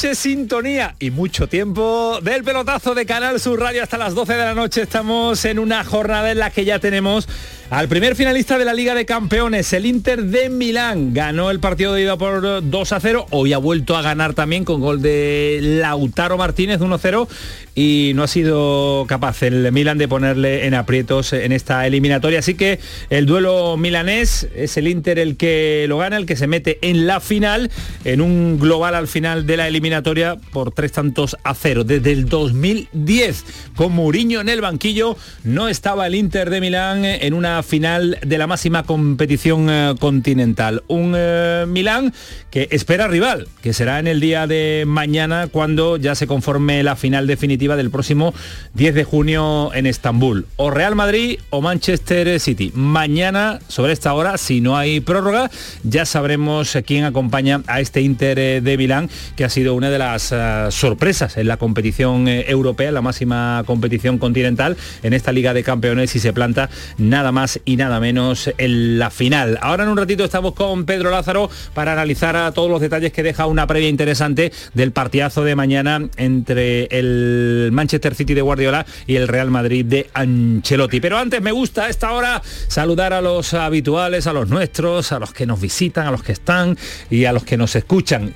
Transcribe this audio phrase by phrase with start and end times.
[0.00, 4.54] Sintonía y mucho tiempo del pelotazo de Canal Sur Radio hasta las 12 de la
[4.54, 4.80] noche.
[4.80, 7.28] Estamos en una jornada en la que ya tenemos
[7.70, 11.14] al primer finalista de la Liga de Campeones, el Inter de Milán.
[11.14, 13.26] Ganó el partido de ida por 2 a 0.
[13.30, 17.28] Hoy ha vuelto a ganar también con gol de Lautaro Martínez 1-0
[17.76, 22.40] y no ha sido capaz el Milán de ponerle en aprietos en esta eliminatoria.
[22.40, 26.48] Así que el duelo milanés es el Inter el que lo gana, el que se
[26.48, 27.70] mete en la final,
[28.04, 31.84] en un global al final de la eliminatoria por tres tantos a cero.
[31.84, 33.44] Desde el 2010,
[33.76, 38.38] con Mourinho en el banquillo, no estaba el Inter de Milán en una final de
[38.38, 40.82] la máxima competición eh, continental.
[40.88, 42.12] Un eh, Milán
[42.50, 46.96] que espera rival, que será en el día de mañana cuando ya se conforme la
[46.96, 48.34] final definitiva del próximo
[48.74, 50.46] 10 de junio en Estambul.
[50.56, 52.72] O Real Madrid o Manchester City.
[52.74, 55.50] Mañana, sobre esta hora, si no hay prórroga,
[55.82, 59.98] ya sabremos quién acompaña a este Inter eh, de Milán, que ha sido una de
[59.98, 60.34] las
[60.70, 66.20] sorpresas en la competición europea, la máxima competición continental, en esta Liga de Campeones y
[66.20, 69.58] se planta nada más y nada menos en la final.
[69.62, 73.22] Ahora en un ratito estamos con Pedro Lázaro para analizar a todos los detalles que
[73.22, 79.16] deja una previa interesante del partidazo de mañana entre el Manchester City de Guardiola y
[79.16, 81.00] el Real Madrid de Ancelotti.
[81.00, 85.18] Pero antes me gusta a esta hora saludar a los habituales, a los nuestros, a
[85.18, 86.76] los que nos visitan, a los que están
[87.10, 88.32] y a los que nos escuchan.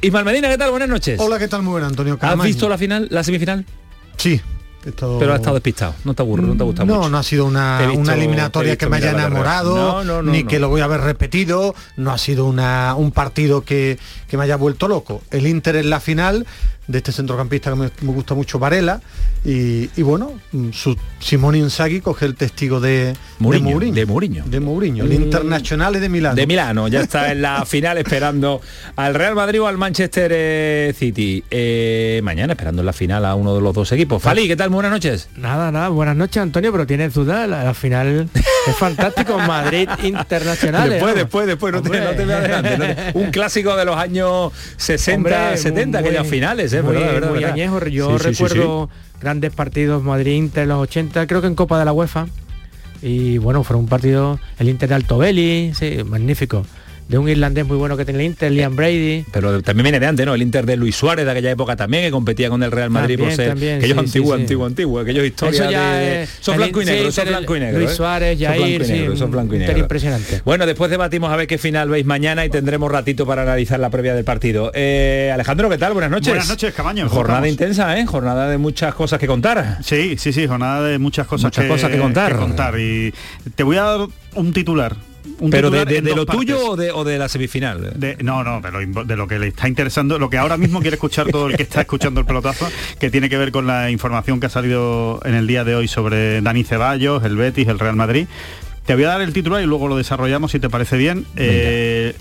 [0.00, 0.70] Ismael Medina, ¿qué tal?
[0.70, 1.18] Buenas noches.
[1.18, 1.62] Hola, ¿qué tal?
[1.62, 2.18] Muy buena, Antonio.
[2.20, 3.64] ¿Has visto la final, la semifinal?
[4.16, 4.40] Sí,
[4.94, 7.80] pero ha estado despistado, no te aburro, no te gusta no, No, ha sido una,
[7.82, 12.46] eliminatoria que me haya enamorado, ni que lo voy a haber repetido, no ha sido
[12.46, 13.98] una, un partido que,
[14.28, 15.22] que me haya vuelto loco.
[15.30, 16.46] El Inter en la final
[16.88, 19.00] de este centrocampista que me, gusta mucho, Varela,
[19.44, 20.32] y, bueno,
[20.72, 23.92] su, Simón Inzaghi coge el testigo de Mourinho.
[23.92, 24.44] De Mourinho.
[24.44, 26.34] De Mourinho, el Internacional de Milano.
[26.34, 28.60] De Milano, ya está en la final esperando
[28.96, 31.44] al Real Madrid o al Manchester eh, City.
[31.48, 34.20] Eh, mañana esperando en la final a uno de los dos equipos.
[34.20, 34.70] Fali, ¿qué tal?
[34.76, 35.30] Buenas noches.
[35.38, 38.28] Nada, nada, buenas noches Antonio, pero tienes duda, la, final
[38.66, 40.90] es fantástico, Madrid Internacional.
[40.90, 43.10] Después, después, después, no te, no te adelante.
[43.18, 46.82] un clásico de los años 60, 70, aquellas finales, ¿eh?
[46.82, 47.82] muy, añejo.
[47.86, 52.26] Yo recuerdo grandes partidos Madrid-Inter en los 80, creo que en Copa de la UEFA.
[53.00, 56.66] Y bueno, fue un partido, el Inter de Altobelli, sí, magnífico
[57.08, 59.24] de un irlandés muy bueno que tiene el Inter, Liam Brady.
[59.30, 60.34] Pero también viene de antes, ¿no?
[60.34, 63.18] El Inter de Luis Suárez de aquella época también, que competía con el Real Madrid
[63.18, 66.28] por ser también, aquellos antiguos, antiguos, antiguos, aquellos historias de...
[66.40, 67.78] Son blanco y negro, son blanco y negro.
[67.78, 67.94] Luis ¿eh?
[67.94, 69.78] Suárez, Jair, son blanco y negro.
[69.78, 70.42] impresionante.
[70.44, 73.90] Bueno, después debatimos a ver qué final veis mañana y tendremos ratito para analizar la
[73.90, 74.72] previa del partido.
[74.74, 75.92] Eh, Alejandro, ¿qué tal?
[75.92, 76.28] Buenas noches.
[76.28, 77.08] Buenas noches, Camaño.
[77.08, 78.06] Jornada intensa, ¿eh?
[78.06, 79.78] Jornada de muchas cosas que contar.
[79.82, 82.32] Sí, sí, sí, jornada de muchas cosas, muchas cosas que contar.
[82.32, 82.80] Que contar.
[82.80, 83.14] Y
[83.54, 84.00] te voy a dar
[84.34, 84.96] un titular
[85.50, 89.38] pero de, lo tuyo o de, o de, la semifinal no no de lo, que
[89.38, 92.26] le está interesando lo que ahora mismo quiere escuchar todo el que está escuchando el
[92.26, 95.74] pelotazo que tiene que ver con la información que ha salido en el día de
[95.74, 98.26] hoy sobre Dani Ceballos el Betis el Real Madrid.
[98.84, 101.26] Te voy a dar el titular y luego lo desarrollamos si te parece bien.
[101.34, 102.14] Eh,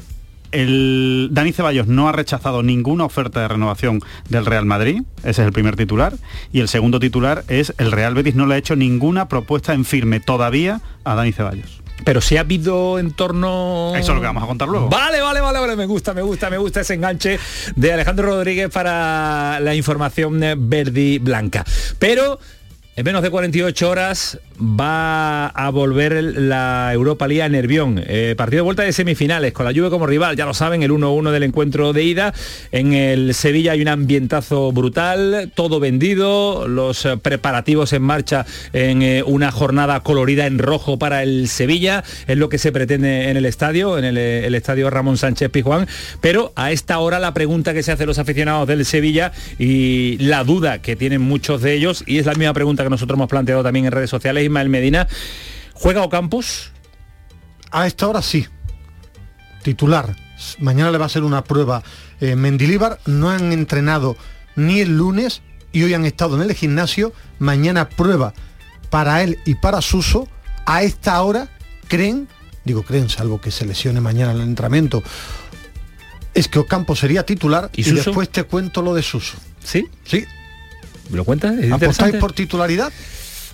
[0.51, 5.47] el Dani Ceballos no ha rechazado ninguna oferta de renovación del Real Madrid, ese es
[5.47, 6.13] el primer titular,
[6.51, 9.85] y el segundo titular es el Real Betis no le ha hecho ninguna propuesta en
[9.85, 11.84] firme todavía a Dani Ceballos.
[12.03, 13.93] Pero si ha habido en torno...
[13.95, 14.89] Eso es lo que vamos a contar luego.
[14.89, 17.39] Vale, vale, vale, vale, me gusta, me gusta, me gusta ese enganche
[17.75, 21.65] de Alejandro Rodríguez para la información verdi blanca.
[21.97, 22.39] Pero
[22.97, 28.01] en menos de 48 horas va a volver la Europa League a Nervión.
[28.07, 30.91] Eh, partido de vuelta de semifinales, con la lluvia como rival, ya lo saben, el
[30.91, 32.33] 1-1 del encuentro de ida.
[32.71, 39.01] En el Sevilla hay un ambientazo brutal, todo vendido, los eh, preparativos en marcha en
[39.01, 43.35] eh, una jornada colorida en rojo para el Sevilla, es lo que se pretende en
[43.35, 45.85] el estadio, en el, el estadio Ramón Sánchez Pijuán.
[46.21, 50.45] Pero a esta hora la pregunta que se hace los aficionados del Sevilla y la
[50.45, 53.63] duda que tienen muchos de ellos, y es la misma pregunta que nosotros hemos planteado
[53.63, 55.07] también en redes sociales, Ismael Medina.
[55.73, 56.71] ¿Juega Ocampos?
[57.71, 58.47] A esta hora sí.
[59.63, 60.15] titular.
[60.59, 61.83] Mañana le va a ser una prueba
[62.21, 62.99] eh, Mendilíbar.
[63.05, 64.15] No han entrenado
[64.55, 65.41] ni el lunes
[65.71, 67.13] y hoy han estado en el gimnasio.
[67.39, 68.33] Mañana prueba
[68.89, 70.27] para él y para Suso.
[70.65, 71.49] A esta hora
[71.87, 72.27] creen,
[72.63, 75.03] digo creen, salvo que se lesione mañana el entrenamiento,
[76.33, 79.37] es que Ocampo sería titular y, después te cuento lo de Suso.
[79.63, 79.87] ¿Sí?
[80.03, 80.25] Sí.
[81.09, 81.55] ¿Me lo cuentas?
[81.71, 82.91] ¿Apostáis por titularidad?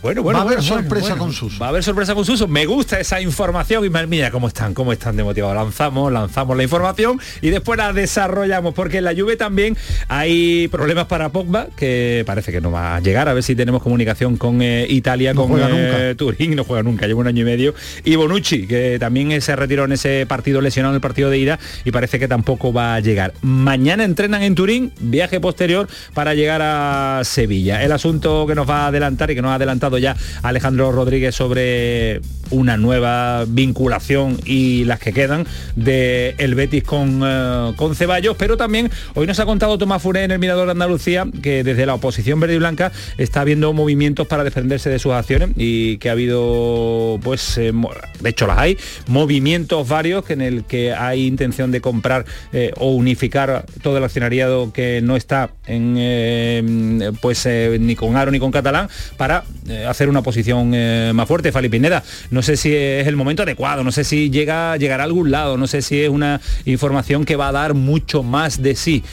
[0.01, 1.62] Bueno, bueno, va a haber sorpresa con sus.
[1.62, 2.48] Va a haber sorpresa con sus.
[2.48, 5.56] Me gusta esa información y mira cómo están, cómo están de motivados.
[5.56, 9.77] Lanzamos, lanzamos la información y después la desarrollamos porque en la Juve también
[10.07, 13.30] hay problemas para Pogba que parece que no va a llegar.
[13.30, 17.19] A ver si tenemos comunicación con eh, Italia, con eh, Turín, no juega nunca, lleva
[17.19, 17.75] un año y medio.
[18.04, 21.59] Y Bonucci, que también se retiró en ese partido lesionado en el partido de ida
[21.86, 23.33] y parece que tampoco va a llegar.
[23.44, 27.83] Mañana entrenan en Turín, viaje posterior para llegar a Sevilla.
[27.83, 31.36] El asunto que nos va a adelantar y que nos ha adelantado ya Alejandro Rodríguez
[31.36, 32.22] sobre
[32.52, 38.58] una nueva vinculación y las que quedan de el Betis con, eh, con Ceballos, pero
[38.58, 41.96] también hoy nos ha contado Tomás Furé en el Mirador de Andalucía que desde la
[41.96, 46.12] oposición verde y blanca está habiendo movimientos para defenderse de sus acciones y que ha
[46.12, 47.72] habido, pues, eh,
[48.20, 48.78] de hecho las hay,
[49.08, 54.74] movimientos varios en el que hay intención de comprar eh, o unificar todo el accionariado
[54.74, 57.48] que no está en, pues,
[57.80, 59.44] ni con Aro ni con Catalán para
[59.88, 61.51] hacer una posición eh, más fuerte.
[61.51, 65.06] Fali Pineda, no sé si es el momento adecuado, no sé si llega, llegará a
[65.06, 68.75] algún lado, no sé si es una información que va a dar mucho más de
[68.75, 69.04] sí.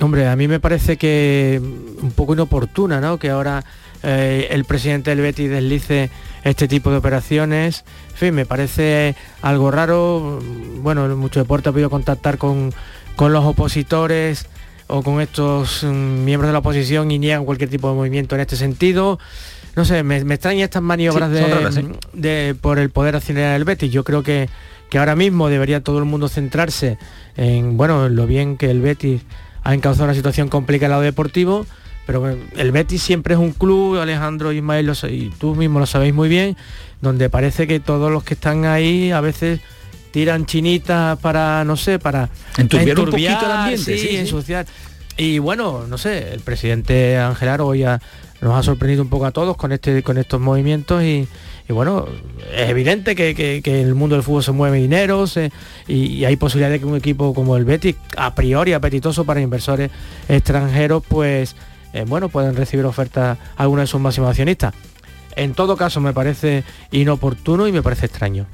[0.00, 3.18] Hombre, a mí me parece que un poco inoportuna, ¿no?
[3.18, 3.64] Que ahora
[4.04, 6.10] eh, el presidente del Betis deslice
[6.44, 7.84] este tipo de operaciones.
[8.10, 10.40] En fin, me parece algo raro.
[10.82, 12.72] Bueno, mucho deporte ha podido contactar con,
[13.16, 14.46] con los opositores
[14.86, 18.40] o con estos mm, miembros de la oposición y niegan cualquier tipo de movimiento en
[18.40, 19.18] este sentido
[19.78, 23.92] no sé, me, extrañan estas maniobras de, por el poder accionar del Betis.
[23.92, 24.48] Yo creo que,
[24.90, 26.98] que ahora mismo debería todo el mundo centrarse
[27.36, 29.22] en, bueno, lo bien que el Betis
[29.62, 31.64] ha encauzado una situación complicada en lado deportivo,
[32.06, 36.28] pero el Betis siempre es un club, Alejandro Ismael y tú mismo lo sabéis muy
[36.28, 36.56] bien,
[37.00, 39.60] donde parece que todos los que están ahí a veces
[40.10, 44.66] tiran chinitas para, no sé, para enturbiar, un poquito el ambiente, sí, ensuciar.
[45.20, 47.84] Y bueno, no sé, el presidente Ángel hoy
[48.40, 51.26] nos ha sorprendido un poco a todos con, este, con estos movimientos y,
[51.68, 52.06] bueno,
[52.54, 55.24] es evidente que, en el mundo del fútbol se mueve dinero
[55.88, 59.90] y, hay posibilidad de que un equipo como el Betis, a priori apetitoso para inversores
[60.28, 61.56] extranjeros, pues
[61.94, 64.72] eh, bueno, puedan recibir ofertas algunos de sus máximos accionistas
[65.36, 68.46] en todo caso me parece inoportuno y me parece extraño.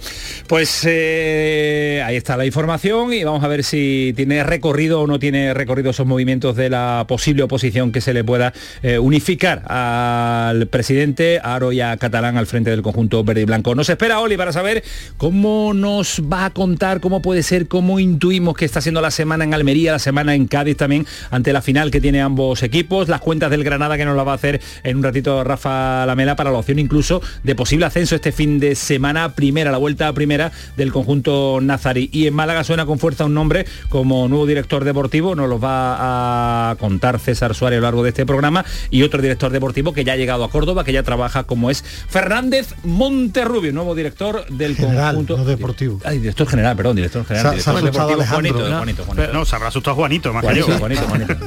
[0.46, 5.18] Pues eh, ahí está la información y vamos a ver si tiene recorrido o no
[5.18, 10.66] tiene recorrido esos movimientos de la posible oposición que se le pueda eh, unificar al
[10.66, 13.74] presidente Aro y a Catalán al frente del conjunto verde y blanco.
[13.74, 14.82] Nos espera Oli para saber
[15.16, 19.44] cómo nos va a contar, cómo puede ser, cómo intuimos que está siendo la semana
[19.44, 23.20] en Almería, la semana en Cádiz también, ante la final que tiene ambos equipos, las
[23.20, 26.50] cuentas del Granada que nos la va a hacer en un ratito Rafa Lamela para
[26.50, 30.92] la opción incluso de posible ascenso este fin de semana primera, la vuelta primera del
[30.92, 32.08] conjunto nazarí.
[32.10, 36.70] Y en Málaga suena con fuerza un nombre como nuevo director deportivo, nos lo va
[36.70, 40.04] a contar César Suárez a lo largo de este programa, y otro director deportivo que
[40.04, 44.76] ya ha llegado a Córdoba, que ya trabaja como es Fernández Monterrubio, nuevo director del
[44.76, 45.36] conjunto.
[45.36, 46.00] No deportivo.
[46.04, 47.60] Ay, director general, perdón, director general.
[47.60, 48.64] Juanito, Juanito,
[49.04, 50.66] Juanito, no, se habrá asustado Juanito, más que yo.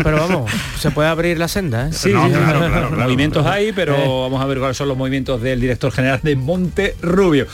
[0.04, 1.94] Pero vamos, se puede abrir la senda, ¿eh?
[1.94, 4.08] Sí, claro, movimientos hay, pero eh.
[4.08, 7.48] vamos a ver cuáles son los movimientos del director general de Monte Rubio.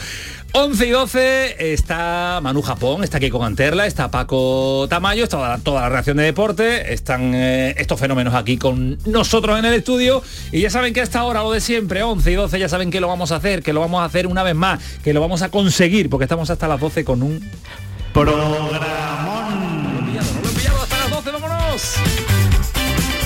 [0.56, 5.90] 11 y 12 está Manu Japón, está Keiko Ganterla, está Paco Tamayo, está toda la
[5.90, 10.70] reacción de deporte, están eh, estos fenómenos aquí con nosotros en el estudio y ya
[10.70, 13.08] saben que a esta hora lo de siempre, 11 y 12, ya saben que lo
[13.08, 15.50] vamos a hacer, que lo vamos a hacer una vez más, que lo vamos a
[15.50, 17.40] conseguir porque estamos hasta las 12 con un
[18.14, 18.76] programón.
[20.82, 21.96] hasta las 12, vámonos.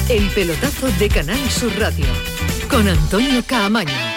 [0.10, 2.06] El pelotazo de Canal Sur Radio
[2.70, 4.17] con Antonio Caamaño.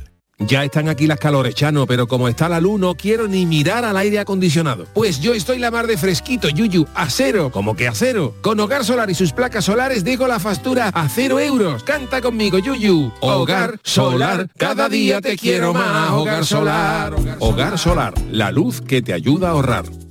[0.47, 3.85] Ya están aquí las calores, Chano, pero como está la luz no quiero ni mirar
[3.85, 4.85] al aire acondicionado.
[4.93, 8.33] Pues yo estoy la mar de fresquito, Yuyu, a cero, como que a cero.
[8.41, 11.83] Con Hogar Solar y sus placas solares dejo la factura a cero euros.
[11.83, 13.11] Canta conmigo, Yuyu.
[13.21, 16.11] Hogar Solar, cada día te quiero más.
[16.11, 17.15] Hogar Solar.
[17.39, 19.85] Hogar Solar, la luz que te ayuda a ahorrar.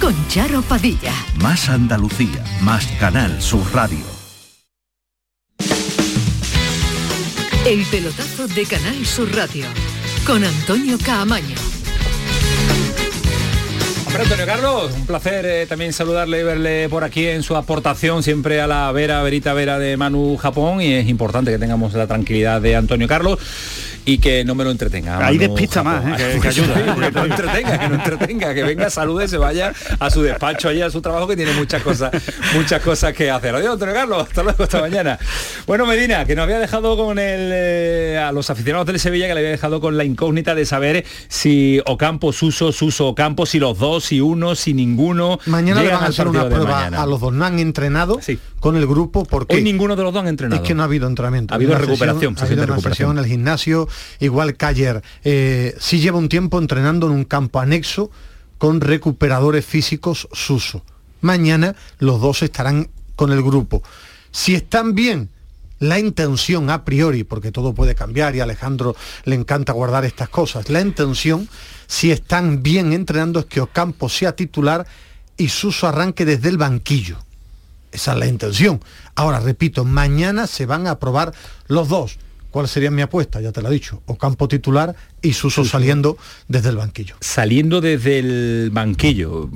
[0.00, 1.12] con Charo Padilla.
[1.40, 4.04] Más Andalucía, más Canal Sur Radio.
[7.66, 9.66] El pelotazo de Canal Sur Radio
[10.26, 11.56] con Antonio Caamaño.
[14.06, 18.22] Hombre, Antonio Carlos, un placer eh, también saludarle y verle por aquí en su aportación
[18.22, 22.06] siempre a la vera, verita vera de Manu Japón y es importante que tengamos la
[22.06, 23.38] tranquilidad de Antonio Carlos
[24.08, 25.24] y que no me lo entretenga.
[25.26, 26.38] Ahí despista más, ¿eh?
[26.42, 26.74] que, ayuda.
[26.74, 30.80] que no entretenga, que no entretenga, que venga, salude, se vaya a su despacho, allí
[30.80, 32.10] a su trabajo, que tiene muchas cosas,
[32.54, 33.54] muchas cosas que hacer.
[33.54, 35.18] Adiós, Antonio Carlos, hasta luego, hasta mañana.
[35.66, 39.34] Bueno, Medina, que nos había dejado con el eh, a los aficionados del Sevilla, que
[39.34, 43.78] le había dejado con la incógnita de saber si Ocampo, Suso, Suso, Ocampo, si los
[43.78, 45.38] dos, si uno, si ninguno.
[45.44, 47.34] Mañana le van a hacer una prueba a los dos.
[47.34, 48.20] No han entrenado
[48.60, 49.56] con el grupo porque.
[49.56, 50.62] Hoy ninguno de los dos han entrenado.
[50.62, 51.54] Es que no ha habido entrenamiento.
[51.54, 52.36] Ha habido recuperación.
[52.38, 53.88] ha habido recuperación en el gimnasio
[54.20, 58.10] igual que ayer, eh, sí lleva un tiempo entrenando en un campo anexo
[58.58, 60.84] con recuperadores físicos Suso.
[61.20, 63.82] Mañana los dos estarán con el grupo.
[64.30, 65.30] Si están bien,
[65.80, 70.28] la intención a priori, porque todo puede cambiar y a Alejandro le encanta guardar estas
[70.28, 71.48] cosas, la intención,
[71.86, 74.86] si están bien entrenando, es que Ocampo sea titular
[75.36, 77.18] y Suso arranque desde el banquillo.
[77.92, 78.80] Esa es la intención.
[79.14, 81.32] Ahora, repito, mañana se van a probar
[81.66, 82.18] los dos.
[82.50, 83.40] ¿Cuál sería mi apuesta?
[83.40, 84.02] Ya te lo he dicho.
[84.06, 86.16] O campo titular y Suso saliendo
[86.48, 87.16] desde el banquillo.
[87.20, 89.48] Saliendo desde el banquillo.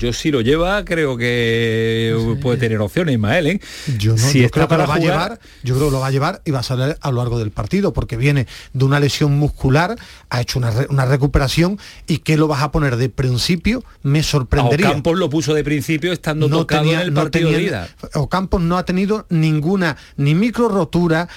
[0.00, 3.46] Yo si lo lleva, creo que puede tener opciones, Ismael.
[3.46, 3.60] ¿eh?
[3.98, 6.10] Yo no, si creo que lo va a llevar, yo creo que lo va a
[6.10, 9.38] llevar y va a salir a lo largo del partido, porque viene de una lesión
[9.38, 9.96] muscular,
[10.30, 14.88] ha hecho una, recuperación y que lo vas a poner de principio, me sorprendería.
[14.88, 17.88] Ocampos lo puso de principio estando no tocado en el partido de ida.
[18.14, 21.28] Ocampos no ha tenido ninguna, ni micro rotura,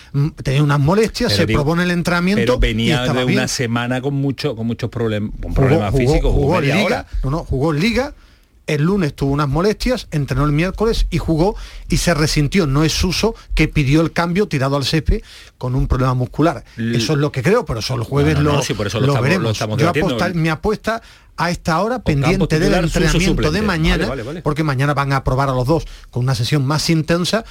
[0.41, 2.41] tenía unas molestias, se probó en el entrenamiento.
[2.41, 6.31] Pero venía de una semana con mucho, con muchos problemas, problemas físicos.
[6.33, 8.13] Jugó, en liga, no, no, jugó en liga
[8.67, 11.55] el lunes tuvo unas molestias, entrenó el miércoles y jugó
[11.89, 12.65] y se resintió.
[12.65, 15.21] No es Suso que pidió el cambio tirado al césped
[15.57, 16.63] con un problema muscular.
[16.77, 18.61] Eso es lo que creo, pero eso el jueves lo,
[19.21, 19.59] veremos.
[19.59, 19.91] Yo
[20.33, 21.01] mi apuesta
[21.35, 24.09] a esta hora pendiente del entrenamiento de mañana,
[24.43, 27.43] porque mañana van a probar a los dos con una sesión más intensa,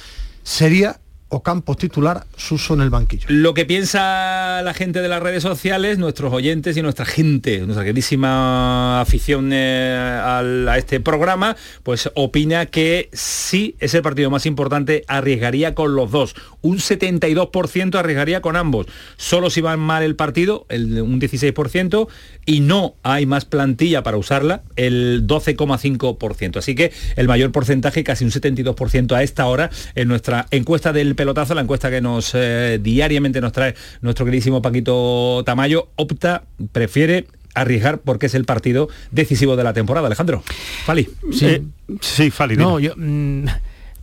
[0.43, 0.99] sería
[1.41, 3.25] Campos titular, Suso en el banquillo.
[3.29, 7.83] Lo que piensa la gente de las redes sociales, nuestros oyentes y nuestra gente, nuestra
[7.83, 10.21] queridísima afición eh,
[10.69, 16.11] a este programa, pues opina que sí es el partido más importante, arriesgaría con los
[16.11, 16.35] dos.
[16.61, 18.87] Un 72% arriesgaría con ambos.
[19.17, 22.07] Solo si va mal el partido, el, un 16%,
[22.45, 26.57] y no hay más plantilla para usarla, el 12,5%.
[26.57, 31.15] Así que el mayor porcentaje, casi un 72% a esta hora, en nuestra encuesta del
[31.23, 37.27] pelotazo, la encuesta que nos eh, diariamente nos trae nuestro queridísimo Paquito Tamayo, opta, prefiere
[37.55, 40.07] arriesgar porque es el partido decisivo de la temporada.
[40.07, 40.43] Alejandro,
[40.83, 41.07] Fali.
[41.31, 41.63] Sí, eh,
[42.01, 42.57] sí Fali.
[42.57, 43.45] No, yo mm,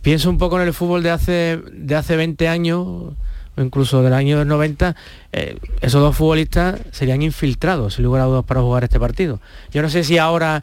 [0.01, 3.15] pienso un poco en el fútbol de hace, de hace 20 años o
[3.59, 4.97] incluso del año 90,
[5.33, 9.43] eh, esos dos futbolistas serían infiltrados, sin lugar a dudas, para jugar este partido.
[9.73, 10.63] Yo no sé si ahora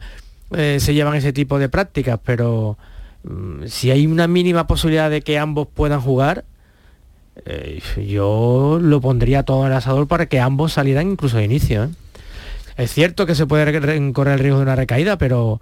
[0.50, 2.78] se llevan ese tipo de prácticas, pero
[3.24, 6.44] Mm, si hay una mínima posibilidad de que ambos puedan jugar,
[7.46, 11.84] eh, yo lo pondría todo en el asador para que ambos salieran incluso de inicio.
[11.84, 11.88] ¿eh?
[12.76, 13.64] Es cierto que se puede
[14.12, 15.60] correr el riesgo de una recaída, pero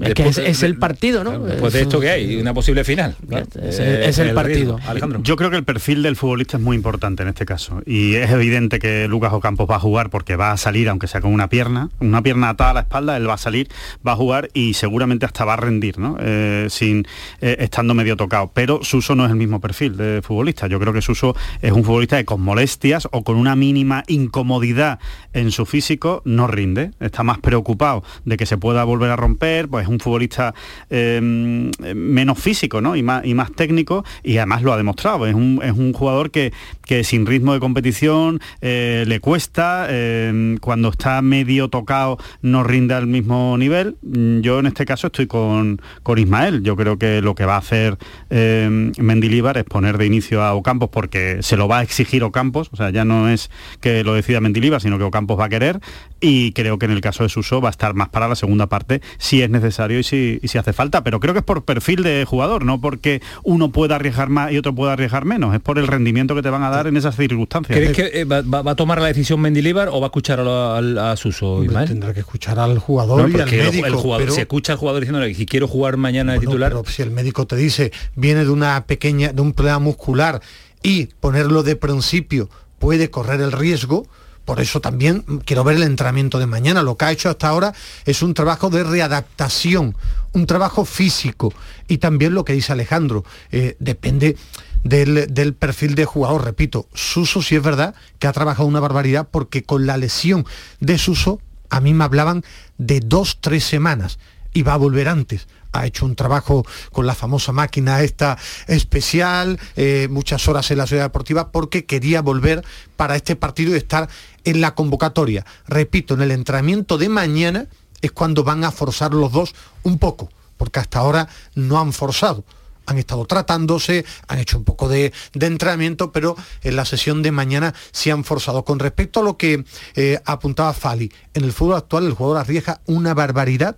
[0.00, 1.42] es que es, el partido, ¿no?
[1.60, 3.16] Pues de esto que hay, una posible final.
[3.60, 4.78] Es, el, partido.
[4.86, 5.20] Alejandro.
[5.22, 7.82] Yo creo que el perfil del futbolista es muy importante en este caso.
[7.84, 11.20] Y es evidente que Lucas Ocampos va a jugar porque va a salir, aunque sea
[11.20, 13.68] con una pierna, una pierna atada a la espalda, él va a salir,
[14.06, 16.16] va a jugar y seguramente hasta va a rendir, ¿no?
[16.20, 17.06] Eh, sin
[17.40, 18.50] eh, estando medio tocado.
[18.54, 20.66] Pero Suso no es el mismo perfil de futbolista.
[20.66, 24.98] Yo creo que Suso es un futbolista que con molestias o con una mínima incomodidad
[25.32, 26.92] en su físico no rinde.
[27.00, 30.54] Está más preocupado de que se pueda volver a romper Soler, pues es un futbolista
[30.90, 32.96] eh, menos físico ¿no?
[32.96, 35.26] y, más, y más técnico y además lo ha demostrado.
[35.26, 36.52] Es un, es un jugador que,
[36.84, 42.94] que sin ritmo de competición eh, le cuesta, eh, cuando está medio tocado no rinde
[42.94, 43.96] al mismo nivel.
[44.02, 46.62] Yo en este caso estoy con, con Ismael.
[46.62, 47.98] Yo creo que lo que va a hacer
[48.30, 52.70] eh, Mendilíbar es poner de inicio a Ocampos porque se lo va a exigir Ocampos,
[52.72, 53.50] o sea, ya no es
[53.80, 55.80] que lo decida Mendilíbar, sino que Ocampos va a querer
[56.20, 58.66] y creo que en el caso de Suso va a estar más para la segunda
[58.66, 61.64] parte si es necesario y si, y si hace falta, pero creo que es por
[61.64, 65.60] perfil de jugador, no porque uno pueda arriesgar más y otro pueda arriesgar menos, es
[65.60, 67.78] por el rendimiento que te van a dar en esas circunstancias.
[67.78, 70.78] ¿Crees que eh, va, va, a tomar la decisión Mendilibar o va a escuchar a,
[70.78, 71.62] a, a Suso?
[71.86, 73.86] Tendrá que escuchar al jugador no, y al médico.
[73.86, 74.34] El jugador, pero...
[74.34, 76.72] Se escucha al jugador diciéndole si quiero jugar mañana de bueno, titular.
[76.72, 80.40] Pero si el médico te dice viene de una pequeña, de un problema muscular
[80.82, 82.48] y ponerlo de principio
[82.78, 84.06] puede correr el riesgo,
[84.48, 86.82] por eso también quiero ver el entrenamiento de mañana.
[86.82, 87.74] Lo que ha hecho hasta ahora
[88.06, 89.94] es un trabajo de readaptación,
[90.32, 91.52] un trabajo físico.
[91.86, 94.38] Y también lo que dice Alejandro, eh, depende
[94.84, 96.46] del, perfil de jugador.
[96.46, 100.46] Repito, Suso sí es verdad que ha trabajado una barbaridad porque con la lesión
[100.80, 102.42] de Suso a mí me hablaban
[102.78, 104.18] de dos, tres semanas
[104.54, 109.58] y va a volver antes ha hecho un trabajo con la famosa máquina esta especial,
[109.76, 112.64] eh, muchas horas en la ciudad deportiva, porque quería volver
[112.96, 114.08] para este partido y estar
[114.48, 115.44] en la convocatoria.
[115.66, 117.66] Repito, en el entrenamiento de mañana
[118.00, 122.44] es cuando van a forzar los dos un poco, porque hasta ahora no han forzado.
[122.86, 127.30] Han estado tratándose, han hecho un poco de, de entrenamiento, pero en la sesión de
[127.30, 128.64] mañana sí han forzado.
[128.64, 132.80] Con respecto a lo que eh, apuntaba Fali, en el fútbol actual el jugador arriesga
[132.86, 133.76] una barbaridad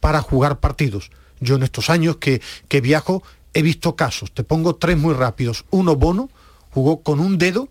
[0.00, 1.10] para jugar partidos.
[1.40, 3.22] Yo en estos años que, que viajo
[3.52, 5.66] he visto casos, te pongo tres muy rápidos.
[5.68, 6.30] Uno, Bono,
[6.70, 7.68] jugó con un dedo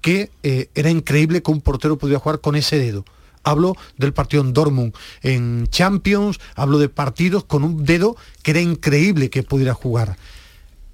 [0.00, 3.04] que eh, era increíble que un portero pudiera jugar con ese dedo.
[3.42, 8.60] Hablo del partido en Dortmund en Champions, hablo de partidos con un dedo que era
[8.60, 10.16] increíble que pudiera jugar.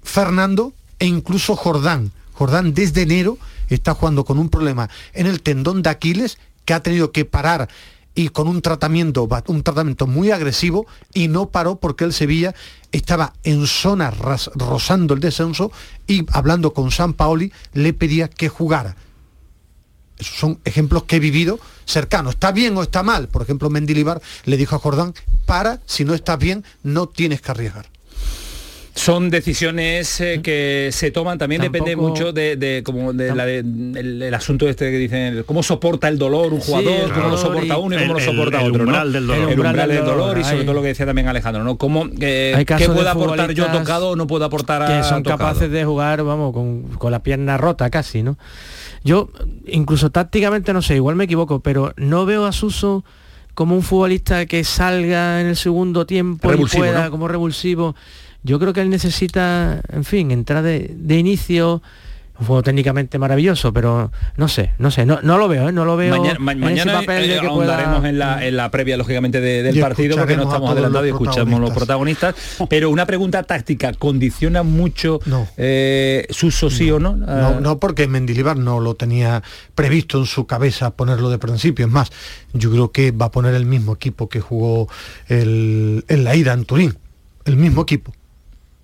[0.03, 2.11] Fernando e incluso Jordán.
[2.33, 3.37] Jordán desde enero
[3.69, 7.67] está jugando con un problema en el tendón de Aquiles que ha tenido que parar
[8.17, 12.55] y con un tratamiento, un tratamiento muy agresivo y no paró porque el Sevilla
[12.91, 14.11] estaba en zona
[14.55, 15.71] rozando el descenso
[16.07, 18.95] y hablando con San Paoli le pedía que jugara.
[20.17, 22.33] Esos son ejemplos que he vivido cercanos.
[22.33, 23.27] ¿Está bien o está mal?
[23.27, 25.13] Por ejemplo, Mendilibar le dijo a Jordán,
[25.45, 27.85] para, si no estás bien, no tienes que arriesgar.
[28.97, 31.85] Son decisiones eh, que se toman, también Tampoco...
[31.85, 35.61] depende mucho de, de como de la de, el, el, asunto este que dicen, cómo
[35.61, 38.59] soporta el dolor un jugador, sí, cómo lo soporta uno y cómo el, lo soporta
[38.59, 38.83] el, otro.
[38.83, 39.13] umbral ¿no?
[39.13, 39.51] del dolor.
[39.51, 41.77] El umbral del dolor y sobre todo lo que decía también Alejandro, ¿no?
[41.77, 45.37] ¿Cómo, eh, ¿Qué puedo aportar yo tocado o no puedo aportar a Que son tocado?
[45.37, 48.39] capaces de jugar, vamos, con, con la pierna rota casi, ¿no?
[49.03, 49.29] Yo,
[49.67, 53.05] incluso tácticamente, no sé, igual me equivoco, pero no veo a Suso
[53.53, 57.11] como un futbolista que salga en el segundo tiempo revulsivo, y pueda, ¿no?
[57.11, 57.95] como revulsivo
[58.47, 61.81] yo creo que él necesita, en fin, entrar de, de inicio,
[62.39, 65.71] un juego técnicamente maravilloso, pero no sé, no sé, no, no lo veo, ¿eh?
[65.71, 66.15] no lo veo.
[66.15, 68.09] Mañana, ma mañana eh, ahondaremos pueda...
[68.09, 71.09] en, la, en la previa, lógicamente, de, del y partido, porque no estamos adelantados y
[71.09, 72.35] escuchamos los protagonistas.
[72.69, 75.47] Pero una pregunta táctica, ¿condiciona mucho no.
[75.57, 76.95] eh, Suso sí no.
[76.95, 77.15] o no?
[77.17, 77.59] no?
[77.59, 79.43] No, porque Mendilibar no lo tenía
[79.75, 81.85] previsto en su cabeza ponerlo de principio.
[81.87, 82.11] Es más,
[82.53, 84.87] yo creo que va a poner el mismo equipo que jugó
[85.27, 86.97] el, en la ida en Turín.
[87.45, 88.13] El mismo equipo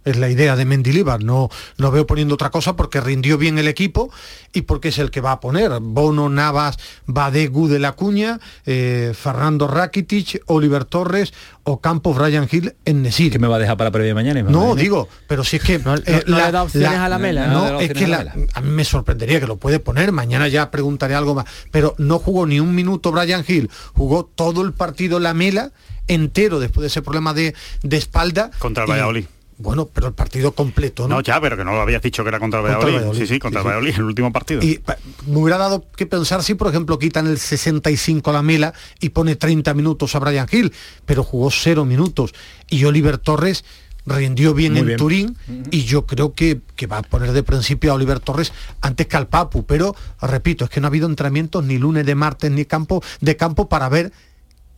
[0.05, 1.23] es la idea de Mendilibar.
[1.23, 4.11] No, no veo poniendo otra cosa porque rindió bien el equipo
[4.51, 5.71] y porque es el que va a poner.
[5.81, 13.03] Bono, Navas, Badegu de la Cuña, eh, Fernando Rakitic, Oliver Torres, Ocampo, Brian Hill en
[13.03, 13.31] Nesir.
[13.31, 14.43] Que me va a dejar para la previa mañana.
[14.43, 15.79] No, digo, pero si es que...
[15.79, 17.47] No, eh, no, la, le da opciones la, a la mela.
[17.47, 20.11] No, no es que la, a mí me sorprendería que lo puede poner.
[20.11, 21.45] Mañana ya preguntaré algo más.
[21.71, 23.69] Pero no jugó ni un minuto Brian Hill.
[23.93, 25.71] Jugó todo el partido la mela
[26.07, 28.51] entero después de ese problema de, de espalda.
[28.59, 29.25] Contra el Valladolid.
[29.63, 31.15] Bueno, pero el partido completo, ¿no?
[31.15, 33.17] No, ya, pero que no lo habías dicho que era contra el Valladolid.
[33.17, 34.61] Sí, sí, contra sí, el Valladolid, el último partido.
[34.61, 34.81] Y
[35.25, 39.09] me hubiera dado que pensar si, por ejemplo, quitan el 65 a la Mela y
[39.09, 40.73] pone 30 minutos a Brian Hill,
[41.05, 42.33] pero jugó cero minutos.
[42.69, 43.63] Y Oliver Torres
[44.05, 44.97] rindió bien Muy en bien.
[44.97, 45.37] Turín
[45.71, 49.15] y yo creo que, que, va a poner de principio a Oliver Torres antes que
[49.15, 52.65] al Papu, pero repito, es que no ha habido entrenamientos ni lunes de martes ni
[52.65, 54.11] campo de campo para ver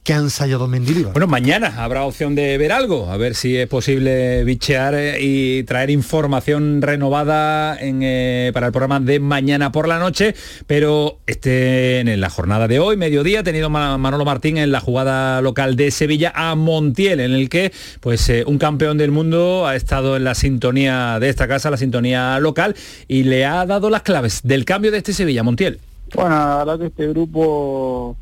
[0.05, 1.13] que ha ensayado Mendilibar.
[1.13, 5.63] Bueno, mañana habrá opción de ver algo, a ver si es posible bichear eh, y
[5.63, 10.35] traer información renovada en, eh, para el programa de mañana por la noche,
[10.67, 15.41] pero este en la jornada de hoy, mediodía, ha tenido Manolo Martín en la jugada
[15.41, 19.75] local de Sevilla a Montiel, en el que pues eh, un campeón del mundo ha
[19.75, 22.75] estado en la sintonía de esta casa, la sintonía local,
[23.07, 25.79] y le ha dado las claves del cambio de este Sevilla, Montiel.
[26.13, 28.15] Bueno, la verdad que este grupo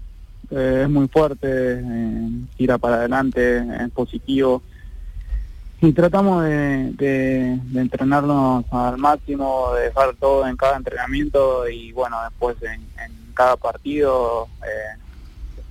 [0.51, 4.61] eh, es muy fuerte, eh, tira para adelante, es positivo.
[5.81, 12.55] Y tratamos de, entrenarnos al máximo, de dejar todo en cada entrenamiento y bueno, después
[12.63, 12.81] en,
[13.33, 14.97] cada partido eh,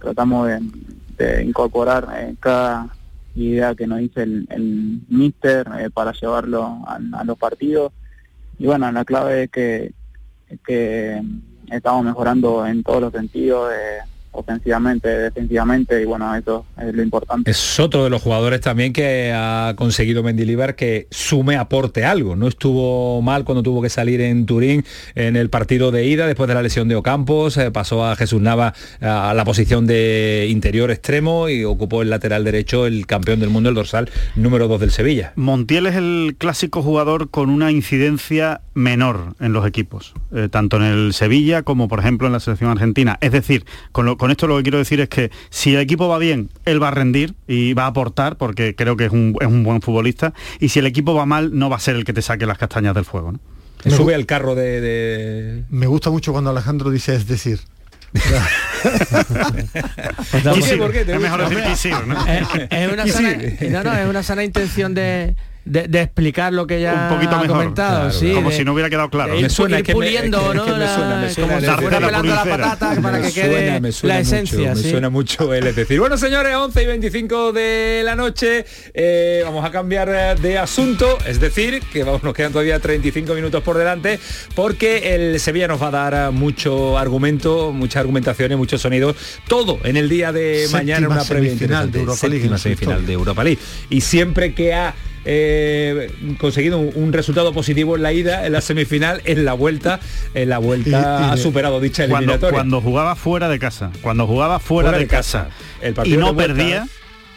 [0.01, 2.89] tratamos de, incorporar cada
[3.37, 7.93] idea que nos dice el, el míster para llevarlo a, los partidos.
[8.59, 9.95] Y bueno, la clave es que,
[10.67, 11.23] que
[11.71, 13.71] estamos mejorando en todos los sentidos
[14.33, 17.51] ofensivamente, defensivamente y bueno, eso es lo importante.
[17.51, 22.37] Es otro de los jugadores también que ha conseguido Mendilibar que sume, aporte algo.
[22.37, 26.49] No estuvo mal cuando tuvo que salir en Turín en el partido de ida después
[26.49, 30.91] de la lesión de Ocampos, eh, pasó a Jesús Nava a la posición de interior
[30.91, 34.91] extremo y ocupó el lateral derecho el campeón del mundo, el dorsal número 2 del
[34.91, 35.33] Sevilla.
[35.37, 40.85] Montiel es el clásico jugador con una incidencia menor en los equipos, eh, tanto en
[40.85, 43.19] el Sevilla como por ejemplo en la selección argentina.
[43.21, 46.07] Es decir, con lo con esto lo que quiero decir es que si el equipo
[46.07, 49.33] va bien, él va a rendir y va a aportar, porque creo que es un,
[49.65, 52.23] buen futbolista, y si el equipo va mal, no va a ser el que te
[52.23, 53.33] saque las castañas del fuego.
[53.33, 53.41] ¿no?
[53.91, 57.63] Sube al carro de, Me gusta mucho cuando Alejandro dice es decir.
[62.29, 62.47] Es.
[62.71, 67.59] Es, no, es una sana intención de de, explicar lo que ya un poquito mejor,
[67.59, 69.39] comentado, sí, como si no hubiera quedado claro.
[69.41, 70.67] Me suena, ir puliendo, ¿no?
[70.67, 74.75] me suena, me suena, la patata para que quede la esencia.
[74.75, 76.01] Me suena mucho el es decir.
[76.01, 81.41] Bueno, señores, 11 y 25 de la noche, eh, vamos a cambiar de asunto, es
[81.41, 84.19] decir, que vamos, nos quedan todavía 35 minutos por delante,
[84.55, 89.97] porque el Sevilla nos va a dar mucho argumento, muchas argumentaciones, muchos sonidos, todo en
[89.97, 93.61] el día de mañana una previa de Europa League, semifinal de Europa League.
[93.91, 94.95] Y siempre que ha
[95.25, 100.01] eh, conseguido un, resultado positivo en la ida, en la semifinal, en la vuelta,
[100.35, 102.51] en la vuelta ha superado dicha eliminatoria.
[102.53, 106.87] Cuando, jugaba fuera de casa, cuando jugaba fuera, de, casa, el partido y no perdía.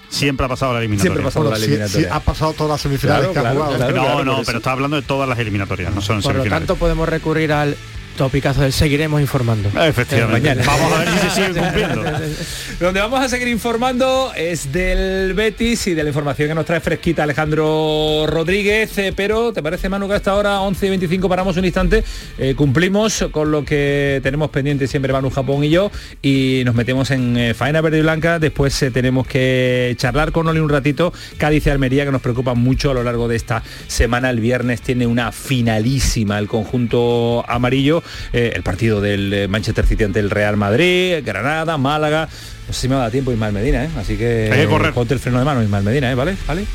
[0.08, 1.12] Siempre ha pasado la eliminatoria.
[1.12, 2.16] Siempre ha pasado la eliminatoria.
[2.16, 3.92] ha pasado todas las semifinales que ha jugado.
[3.92, 7.10] no, no, pero está hablando de todas las eliminatorias, no son Por lo tanto podemos
[7.10, 7.76] recurrir al
[8.16, 9.70] Topicazo del seguiremos informando.
[9.82, 10.64] Efectivamente.
[10.66, 12.04] Vamos a ver si se sigue cumpliendo.
[12.80, 16.80] Donde vamos a seguir informando es del Betis y de la información que nos trae
[16.80, 18.98] fresquita Alejandro Rodríguez.
[19.00, 22.06] Eh, pero, ¿te parece, Manu, que hasta ahora 11 y 25 paramos un instante?
[22.38, 27.12] Eh, cumplimos con lo que tenemos pendiente siempre Manu Japón y yo y nos metemos
[27.12, 28.40] en eh, faena verde y blanca.
[28.40, 31.12] Después tenemos que charlar con Oli un ratito.
[31.38, 34.30] Cádiz y Almería, que nos preocupa mucho a lo largo de esta semana.
[34.30, 40.04] El viernes tiene una finalísima el conjunto amarillo eh, el partido del eh, Manchester City
[40.04, 42.28] ante el Real Madrid, Granada, Málaga.
[42.68, 43.90] No sé si me va a dar tiempo Ismael Medina, ¿eh?
[43.98, 44.94] Así que, Hay que correr.
[44.94, 46.16] ponte el freno de mano, Ismael Medina, ¿eh?
[46.16, 46.36] ¿Vale?
[46.48, 46.66] ¿Vale?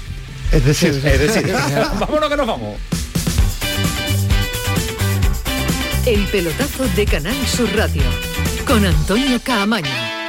[0.53, 1.53] Es decir, es decir,
[1.99, 2.77] vámonos que nos vamos.
[6.07, 8.03] El pelotazo de Canal Sur Radio
[8.66, 10.19] con Antonio Caamaño.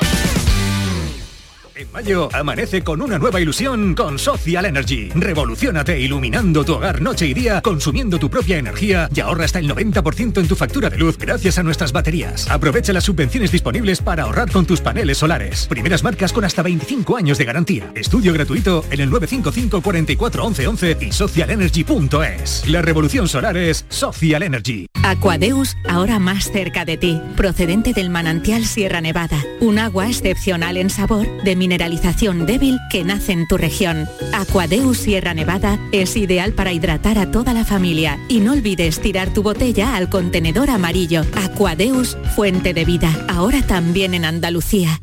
[1.82, 5.10] En mayo amanece con una nueva ilusión con Social Energy.
[5.15, 9.67] Revolucionate iluminando tu hogar noche y día, consumiendo tu propia energía y ahorra hasta el
[9.67, 12.48] 90% en tu factura de luz gracias a nuestras baterías.
[12.52, 15.65] Aprovecha las subvenciones disponibles para ahorrar con tus paneles solares.
[15.65, 17.91] Primeras marcas con hasta 25 años de garantía.
[17.96, 22.67] Estudio gratuito en el 955 44 11 11 y socialenergy.es.
[22.67, 24.86] La revolución solar es Social Energy.
[25.04, 29.44] Aquadeus, ahora más cerca de ti, procedente del manantial Sierra Nevada.
[29.60, 34.05] Un agua excepcional en sabor, de mineralización débil que nace en tu región.
[34.34, 39.34] Aquadeus Sierra Nevada es ideal para hidratar a toda la familia y no olvides tirar
[39.34, 41.23] tu botella al contenedor amarillo.
[41.34, 45.01] Aquadeus, fuente de vida, ahora también en Andalucía.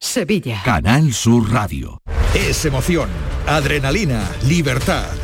[0.00, 0.62] Sevilla.
[0.64, 2.02] Canal Sur Radio.
[2.34, 3.08] Es emoción,
[3.46, 5.23] adrenalina, libertad.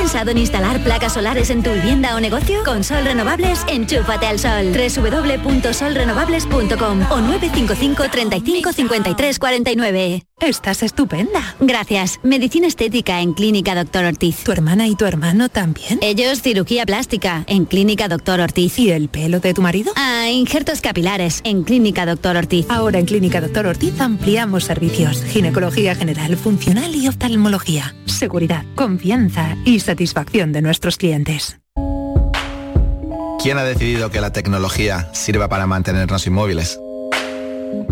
[0.00, 2.64] ¿Has pensado en instalar placas solares en tu vivienda o negocio?
[2.64, 4.72] Con Sol Renovables, enchúfate al sol.
[4.72, 10.24] www.solrenovables.com o 955 35 53 49.
[10.40, 11.54] Estás estupenda.
[11.60, 12.18] Gracias.
[12.22, 14.42] Medicina estética en Clínica Doctor Ortiz.
[14.42, 15.98] ¿Tu hermana y tu hermano también?
[16.00, 18.78] Ellos cirugía plástica en Clínica Doctor Ortiz.
[18.78, 19.92] ¿Y el pelo de tu marido?
[19.96, 22.64] Ah, injertos capilares en Clínica Doctor Ortiz.
[22.70, 25.22] Ahora en Clínica Doctor Ortiz ampliamos servicios.
[25.24, 27.94] Ginecología general, funcional y oftalmología.
[28.06, 31.58] Seguridad, confianza y satisfacción de nuestros clientes.
[33.42, 36.78] ¿Quién ha decidido que la tecnología sirva para mantenernos inmóviles?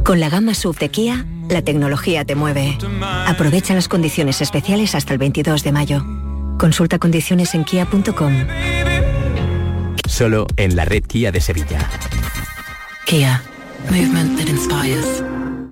[0.04, 2.78] Con la gama SUV de Kia, la tecnología te mueve.
[3.26, 6.04] Aprovecha las condiciones especiales hasta el 22 de mayo.
[6.56, 8.46] Consulta condiciones en kia.com.
[10.06, 11.80] Solo en la red Kia de Sevilla.
[13.06, 13.42] Kia.
[13.90, 15.24] Movement that inspires.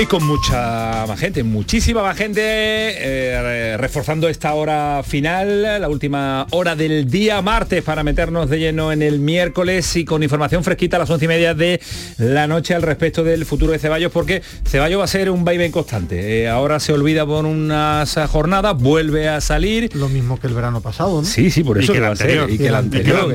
[0.00, 6.46] Y con mucha más gente, muchísima más gente, eh, reforzando esta hora final, la última
[6.52, 10.98] hora del día martes para meternos de lleno en el miércoles y con información fresquita
[10.98, 11.80] a las once y media de
[12.16, 15.72] la noche al respecto del futuro de Ceballos, porque Ceballos va a ser un vaivén
[15.72, 16.42] constante.
[16.42, 19.90] Eh, ahora se olvida por unas jornadas, vuelve a salir.
[19.96, 21.26] Lo mismo que el verano pasado, ¿no?
[21.26, 23.34] Sí, sí, por eso y que, el anterior, y que el anterior,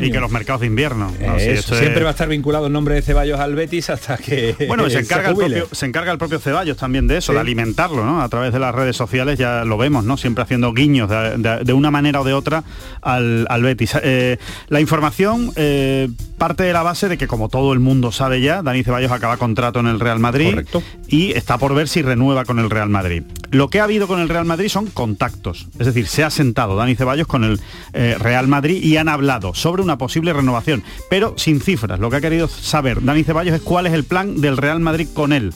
[0.00, 1.12] y que los mercados de invierno.
[1.38, 5.00] siempre va a estar vinculado el nombre de Ceballos al Betis hasta que bueno, se
[5.00, 8.22] encarga el propio, encarga el propio Ceballos también de eso, de alimentarlo, ¿no?
[8.22, 10.16] A través de las redes sociales ya lo vemos, ¿no?
[10.16, 12.64] Siempre haciendo guiños de, una manera o de otra
[13.02, 13.96] al, Betis.
[14.02, 18.40] Eh, la información eh, parte de la base de que como todo el mundo sabe
[18.40, 20.60] ya, Dani Ceballos acaba contrato en el Real Madrid
[21.08, 23.24] y está por ver si renueva con el Real Madrid.
[23.50, 26.76] Lo que ha habido con el Real Madrid son contactos, es decir, se ha sentado
[26.76, 27.60] Dani Ceballos con el
[27.92, 31.98] eh, Real Madrid y han hablado sobre una posible renovación, pero sin cifras.
[31.98, 35.08] Lo que ha querido saber Dani Ceballos es cuál es el plan del Real Madrid
[35.12, 35.52] con él.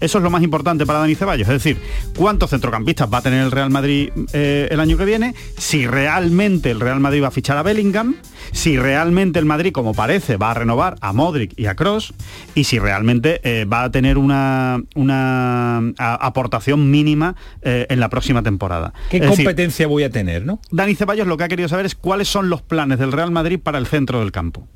[0.00, 1.78] Eso es lo más importante para Dani Ceballos, es decir,
[2.16, 6.70] cuántos centrocampistas va a tener el Real Madrid eh, el año que viene, si realmente
[6.70, 8.16] el Real Madrid va a fichar a Bellingham,
[8.52, 12.14] si realmente el Madrid, como parece, va a renovar a Modric y a Cross,
[12.54, 18.42] y si realmente eh, va a tener una, una aportación mínima eh, en la próxima
[18.42, 18.92] temporada.
[19.10, 20.60] ¿Qué competencia voy a tener, no?
[20.70, 23.58] Dani Ceballos lo que ha querido saber es cuáles son los planes del Real Madrid
[23.62, 24.66] para el centro del campo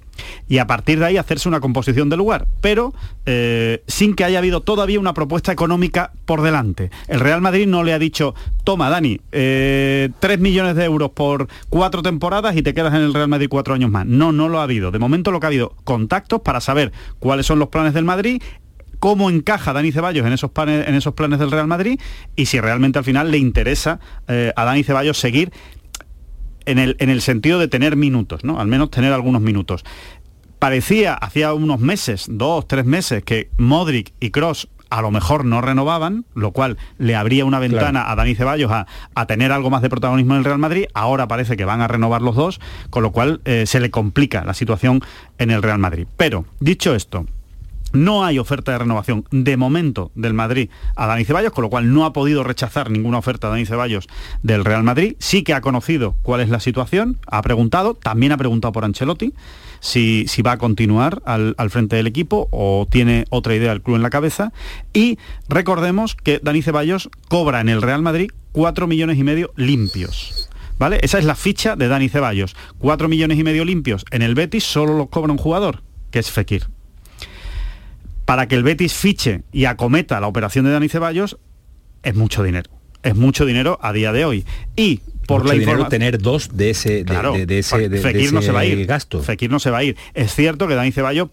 [0.48, 2.94] y a partir de ahí hacerse una composición del lugar, pero
[3.26, 6.90] eh, sin que haya habido todavía una propuesta económica por delante.
[7.07, 11.48] El Real Madrid no le ha dicho, toma Dani, eh, 3 millones de euros por
[11.68, 14.07] cuatro temporadas y te quedas en el Real Madrid cuatro años más.
[14.07, 14.90] No, no lo ha habido.
[14.90, 18.42] De momento lo que ha habido, contactos para saber cuáles son los planes del Madrid,
[18.98, 22.00] cómo encaja Dani Ceballos en esos, planes, en esos planes del Real Madrid
[22.37, 25.52] y si realmente al final le interesa eh, a Dani Ceballos seguir
[26.68, 28.61] en el, en el sentido de tener minutos, ¿no?
[28.61, 29.85] Al menos tener algunos minutos.
[30.59, 35.61] Parecía, hacía unos meses, dos, tres meses, que Modric y Cross a lo mejor no
[35.61, 38.87] renovaban, lo cual le abría una ventana a Dani Ceballos a,
[39.26, 40.87] tener algo más de protagonismo en el Real Madrid.
[40.94, 44.44] Ahora parece que van a renovar los dos, con lo cual eh, se le complica
[44.44, 45.00] la situación
[45.38, 46.07] en el Real Madrid.
[46.16, 47.26] Pero, dicho esto,
[47.92, 51.92] no hay oferta de renovación de momento del Madrid a Dani Ceballos, con lo cual
[51.92, 54.09] no ha podido rechazar ninguna oferta a Dani Ceballos
[54.42, 55.16] del Real Madrid.
[55.18, 59.33] Sí que ha conocido cuál es la situación, ha preguntado, también ha preguntado por Ancelotti
[59.81, 64.03] si, va a continuar al, frente del equipo o tiene otra idea el club en
[64.03, 64.53] la cabeza.
[64.92, 70.48] Y recordemos que Dani Ceballos cobra en el Real Madrid 4 millones y medio limpios.
[70.79, 71.01] ¿Vale?
[71.03, 72.55] Esa es la ficha de Dani Ceballos.
[72.79, 74.05] 4 millones y medio limpios.
[74.11, 76.68] En el Betis solo lo cobra un jugador, que es Fekir
[78.29, 81.38] para que el Betis fiche y acometa la operación de Dani Ceballos
[82.03, 82.71] es mucho dinero.
[83.03, 84.45] Es mucho dinero a día de hoy.
[84.77, 88.64] Y por la información tener dos de ese de, ese, Fekir no se va a
[88.67, 88.85] ir.
[88.85, 89.23] gasto.
[89.23, 89.97] Fekir no se va a ir.
[90.12, 91.31] Es cierto que Dani Ceballos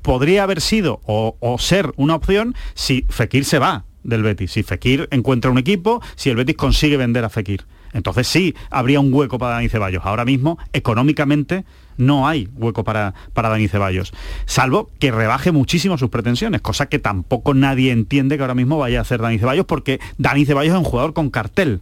[0.00, 4.62] podría haber sido o, o ser una opción si Fekir se va del Betis, si
[4.62, 9.12] Fekir encuentra un equipo, si el Betis consigue vender a Fekir entonces sí habría un
[9.12, 10.02] hueco para Dani Ceballos.
[10.04, 11.64] Ahora mismo, económicamente,
[11.96, 14.12] no hay hueco para, para Dani Ceballos,
[14.44, 18.98] salvo que rebaje muchísimo sus pretensiones, cosa que tampoco nadie entiende que ahora mismo vaya
[18.98, 21.80] a hacer Dani Ceballos, porque Dani Ceballos es un jugador con cartel.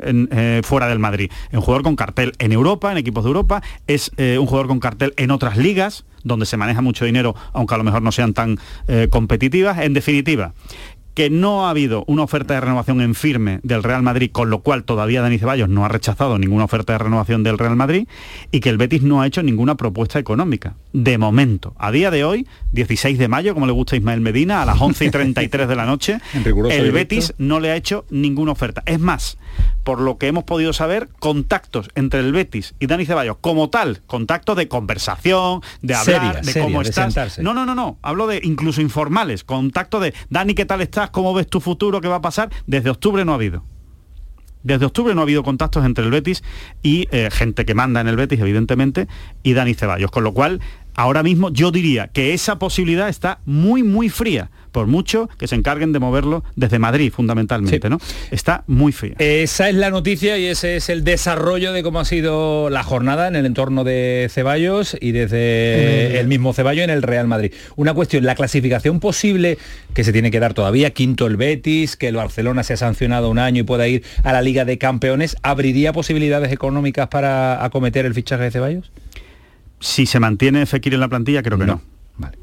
[0.00, 1.30] Eh, fuera del Madrid.
[1.52, 4.80] Un jugador con cartel en Europa, en equipos de Europa, es eh, un jugador con
[4.80, 8.34] cartel en otras ligas, donde se maneja mucho dinero, aunque a lo mejor no sean
[8.34, 9.78] tan eh, competitivas.
[9.78, 10.52] En definitiva,
[11.14, 14.60] que no ha habido una oferta de renovación en firme del Real Madrid, con lo
[14.60, 18.08] cual todavía Dani Ceballos no ha rechazado ninguna oferta de renovación del Real Madrid
[18.50, 20.74] y que el Betis no ha hecho ninguna propuesta económica.
[20.92, 24.62] De momento, a día de hoy, 16 de mayo, como le gusta a Ismael Medina,
[24.62, 26.18] a las 11 y 33 de la noche,
[26.70, 28.82] el Betis no le ha hecho ninguna oferta.
[28.86, 29.38] Es más,
[29.82, 34.02] por lo que hemos podido saber, contactos entre el Betis y Dani Ceballos, como tal,
[34.06, 37.38] contactos de conversación, de hablar, de cómo estás.
[37.38, 37.98] no, no, no, no.
[38.02, 41.10] Hablo de incluso informales, contacto de Dani, ¿qué tal estás?
[41.10, 42.00] ¿Cómo ves tu futuro?
[42.00, 42.50] ¿Qué va a pasar?
[42.66, 43.62] Desde octubre no ha habido.
[44.64, 46.42] Desde octubre no ha habido contactos entre el Betis
[46.82, 49.08] y eh, gente que manda en el Betis, evidentemente,
[49.42, 50.10] y Dani Ceballos.
[50.10, 50.60] Con lo cual,
[50.94, 55.54] ahora mismo yo diría que esa posibilidad está muy, muy fría por mucho que se
[55.54, 58.00] encarguen de moverlo desde Madrid fundamentalmente, ¿no?
[58.32, 59.14] Está muy fría.
[59.20, 63.28] Esa es la noticia y ese es el desarrollo de cómo ha sido la jornada
[63.28, 67.52] en el entorno de Ceballos y desde el mismo Ceballos en el Real Madrid.
[67.76, 69.58] Una cuestión, la clasificación posible
[69.94, 73.30] que se tiene que dar todavía, quinto el Betis, que el Barcelona se ha sancionado
[73.30, 78.06] un año y pueda ir a la Liga de Campeones, ¿abriría posibilidades económicas para acometer
[78.06, 78.90] el fichaje de Ceballos?
[79.80, 81.80] Si se mantiene Fekir en la plantilla, creo que no.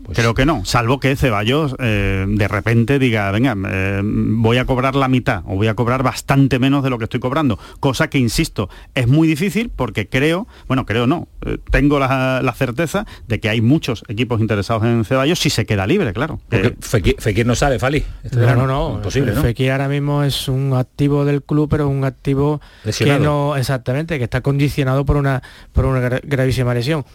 [0.03, 4.65] Pues Creo que no, salvo que Ceballos eh, de repente diga, venga, eh, voy a
[4.65, 8.09] cobrar la mitad o voy a cobrar bastante menos de lo que estoy cobrando, cosa
[8.09, 13.39] que, insisto, es muy difícil porque creo, bueno, creo no, eh, tengo la, certeza de
[13.39, 16.41] que hay muchos equipos interesados en Ceballos si se queda libre, claro.
[16.81, 18.03] Fekir, no sale, Fali.
[18.33, 19.41] no, no, no, imposible, ¿no?
[19.41, 22.59] Fekir ahora mismo es un activo del club, pero un activo
[22.97, 27.05] que no, exactamente, que está condicionado por una, por una gravísima lesión.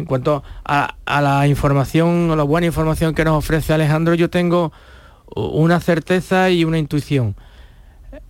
[0.00, 4.72] En cuanto a, la información o la buena información que nos ofrece Alejandro, yo tengo
[5.34, 7.36] una certeza y una intuición.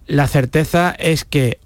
[0.07, 1.59] La certeza es que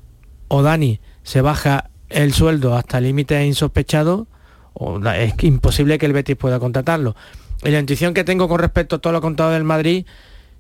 [0.49, 4.27] o Dani se baja el sueldo hasta límites insospechados,
[4.75, 7.17] o es imposible que el Betis pueda contratarlo.
[7.63, 10.07] Y la intuición que tengo con respecto a todo lo contado del Madrid,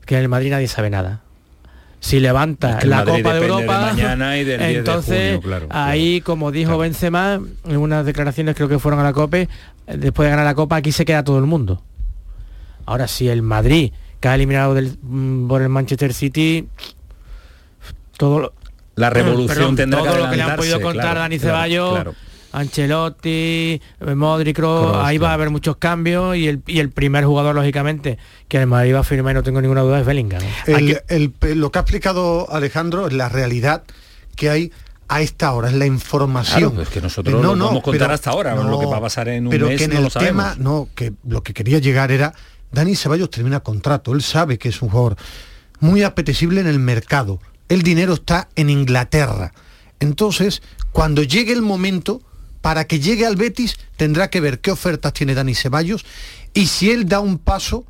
[0.06, 1.24] que en el Madrid nadie sabe nada
[2.04, 8.68] si levanta la Copa de Europa, entonces ahí, como dijo Benzema, en unas declaraciones creo
[8.68, 9.48] que fueron a la COPE,
[9.86, 11.82] después de ganar la Copa, aquí se queda todo el mundo.
[12.86, 16.68] Ahora, si el Madrid, que ha eliminado del, mm, por el Manchester City,
[18.16, 18.54] todo lo,
[18.96, 22.14] la revolución tendrá todo lo que le han podido contar Dani Ceballos
[22.54, 23.80] Ancelotti,
[24.14, 24.60] Modric,
[24.94, 28.16] ahí va a haber muchos cambios y el, primer jugador, lógicamente,
[28.46, 30.40] que además iba a firmar y no tengo ninguna duda es Bellingham.
[30.66, 33.82] lo que ha explicado Alejandro es la realidad
[34.36, 34.72] que hay
[35.08, 36.80] a esta hora, es la información.
[36.80, 39.50] es que nosotros no, no, contar hasta ahora, lo que va a pasar en un
[39.50, 42.34] pero mes que en el tema, no, que lo que quería llegar era,
[42.72, 45.16] Dani Ceballos termina contrato, él sabe que es un jugador
[45.80, 49.52] muy apetecible en el mercado, el dinero está en Inglaterra.
[50.00, 50.62] Entonces,
[50.92, 52.20] cuando llegue el momento,
[52.60, 56.04] para que llegue al Betis tendrá que ver qué ofertas tiene Dani Ceballos
[56.54, 57.84] y si él da un paso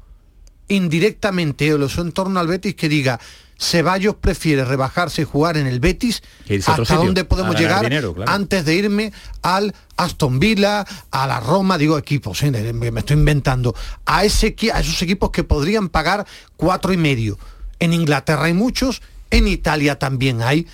[0.68, 3.20] indirectamente o lo en torno al Betis que diga
[3.59, 6.23] Ceballos prefiere rebajarse y jugar en el Betis
[6.67, 7.88] hasta dónde podemos llegar
[8.27, 9.12] antes de irme
[9.43, 12.51] al Aston Villa, a la Roma, digo equipos, ¿eh?
[12.51, 13.75] me estoy inventando,
[14.07, 17.38] a, ese, a esos equipos que podrían pagar cuatro y medio.
[17.79, 20.67] En Inglaterra hay muchos, en Italia también hay,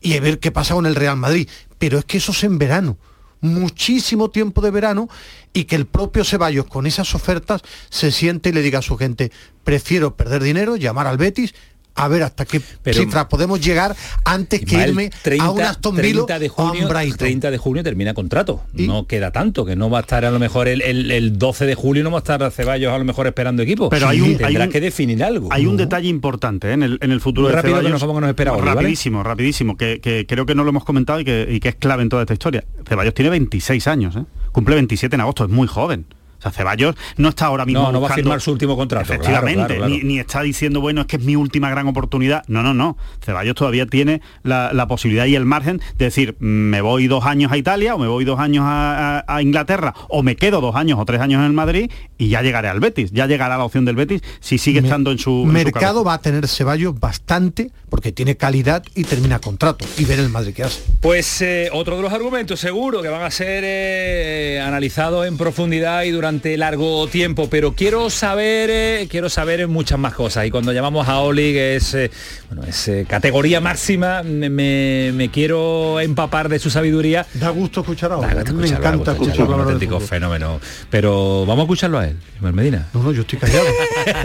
[0.00, 1.48] y a ver qué pasa con el Real Madrid.
[1.78, 2.96] Pero es que eso es en verano
[3.40, 5.08] muchísimo tiempo de verano
[5.52, 8.96] y que el propio Ceballos con esas ofertas se siente y le diga a su
[8.96, 9.32] gente,
[9.64, 11.54] prefiero perder dinero, llamar al Betis,
[11.96, 16.48] a ver hasta qué cifra podemos llegar antes que irme a un Aston Villa de
[16.48, 18.62] junio, 30 de junio termina contrato.
[18.72, 22.04] No queda tanto, que no va a estar a lo mejor el, 12 de julio,
[22.04, 23.88] no va a estar Ceballos a lo mejor esperando equipo.
[23.88, 25.48] Pero hay un, tendrá que definir algo.
[25.50, 26.74] Hay un detalle importante ¿eh?
[26.74, 28.00] en, el, futuro de rápido Ceballos.
[28.00, 31.74] Que nos esperamos, rapidísimo, rapidísimo, que, creo que no lo hemos comentado y que, es
[31.76, 32.64] clave en toda esta historia.
[32.86, 34.24] Ceballos tiene 26 años, ¿eh?
[34.52, 36.06] cumple 27 en agosto, es muy joven.
[36.38, 37.82] O sea, Ceballos no está ahora mismo.
[37.82, 39.04] No, no va a firmar su último contrato.
[39.04, 42.44] Efectivamente, Ni, está diciendo, bueno, es que es mi última gran oportunidad.
[42.48, 42.96] No, no, no.
[43.24, 47.56] Ceballos todavía tiene la, posibilidad y el margen de decir, me voy dos años a
[47.56, 51.20] Italia, o me voy dos años a, Inglaterra, o me quedo dos años o tres
[51.20, 53.10] años en el Madrid y ya llegaré al Betis.
[53.12, 55.44] Ya llegará la opción del Betis si sigue estando en su.
[55.44, 59.84] mercado va a tener Ceballos bastante porque tiene calidad y termina contrato.
[59.98, 60.82] Y ver el Madrid que hace.
[61.00, 66.04] Pues eh, otro de los argumentos seguro que van a ser eh, analizados en profundidad
[66.04, 70.44] y durante durante largo tiempo, pero quiero saber, eh, quiero saber muchas más cosas.
[70.44, 72.10] Y cuando llamamos a Oli, que es, eh,
[72.48, 77.24] bueno, es categoría máxima, me, quiero empapar de su sabiduría.
[77.34, 78.52] Da gusto escuchar a Oli.
[78.54, 79.54] me encanta escucharlo.
[79.54, 80.58] Un auténtico fenómeno.
[80.90, 82.88] Pero vamos a escucharlo a él, Medina.
[82.92, 83.66] No, no, yo estoy callado.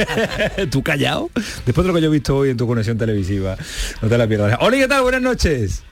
[0.71, 1.29] ¿Tú callado?
[1.67, 3.57] Después de lo que yo he visto hoy en tu conexión televisiva.
[4.01, 4.57] No te la pierdas.
[4.61, 5.03] Oli, ¿qué tal?
[5.03, 5.83] Buenas noches.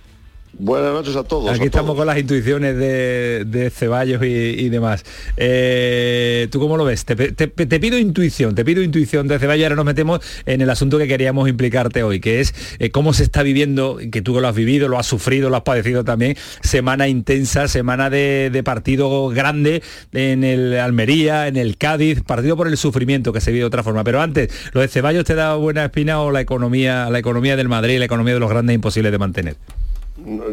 [0.58, 1.50] Buenas noches a todos.
[1.52, 5.06] Aquí estamos con las intuiciones de, Ceballos y, demás.
[5.38, 7.06] Eh, ¿Tú cómo lo ves?
[7.06, 7.16] Te,
[7.47, 9.66] pido intuición, te pido intuición de Ceballos.
[9.66, 13.24] Ahora nos metemos en el asunto que queríamos implicarte hoy, que es eh, cómo se
[13.24, 17.08] está viviendo, que tú lo has vivido, lo has sufrido, lo has padecido también, semana
[17.08, 19.82] intensa, semana de, partido grande
[20.12, 23.84] en el Almería, en el Cádiz, partido por el sufrimiento que se vive de otra
[23.84, 24.04] forma.
[24.04, 27.70] Pero antes, ¿lo de Ceballos te da buena espina o la economía, la economía del
[27.70, 29.56] Madrid, la economía de los grandes imposible de mantener?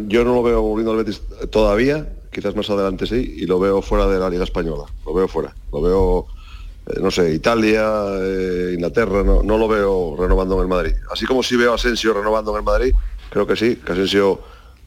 [0.06, 3.82] Yo no lo veo volviendo al Betis todavía, quizás más adelante sí, y lo veo
[3.82, 6.26] fuera de la Liga Española, lo veo fuera, lo veo,
[6.86, 7.88] eh, no sé, Italia,
[8.20, 10.92] eh, Inglaterra, no, no, lo veo renovando en el Madrid.
[11.10, 12.94] Así como si veo a Asensio renovando en el Madrid,
[13.30, 14.40] creo que sí, que Asensio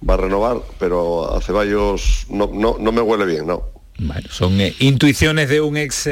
[0.07, 3.63] va a renovar, pero a Ceballos no, no, no me huele bien, no.
[3.97, 6.07] Bueno, son eh, intuiciones de un ex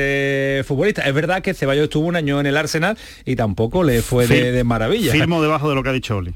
[0.65, 1.03] futbolista.
[1.03, 4.51] Es verdad que Ceballos estuvo un año en el Arsenal y tampoco le fue de,
[4.51, 5.13] de maravilla.
[5.13, 6.33] Firmo debajo de lo que ha dicho Oli.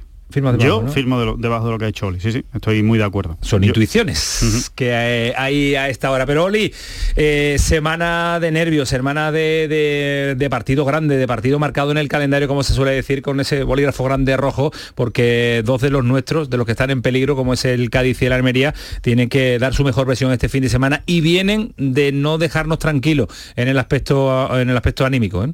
[0.57, 3.37] Yo firmo debajo de lo que ha hecho Oli, sí, sí, estoy muy de acuerdo.
[3.41, 6.25] Son intuiciones que hay a esta hora.
[6.25, 6.73] Pero Oli,
[7.15, 12.63] eh, semana de nervios, semana de, partido grande, de partido marcado en el calendario, como
[12.63, 16.65] se suele decir, con ese bolígrafo grande rojo, porque dos de los nuestros, de los
[16.65, 19.83] que están en peligro, como es el Cádiz y el Almería, tienen que dar su
[19.83, 24.59] mejor versión este fin de semana y vienen de no dejarnos tranquilos en el aspecto,
[24.59, 25.43] en el aspecto anímico.
[25.43, 25.53] ¿eh?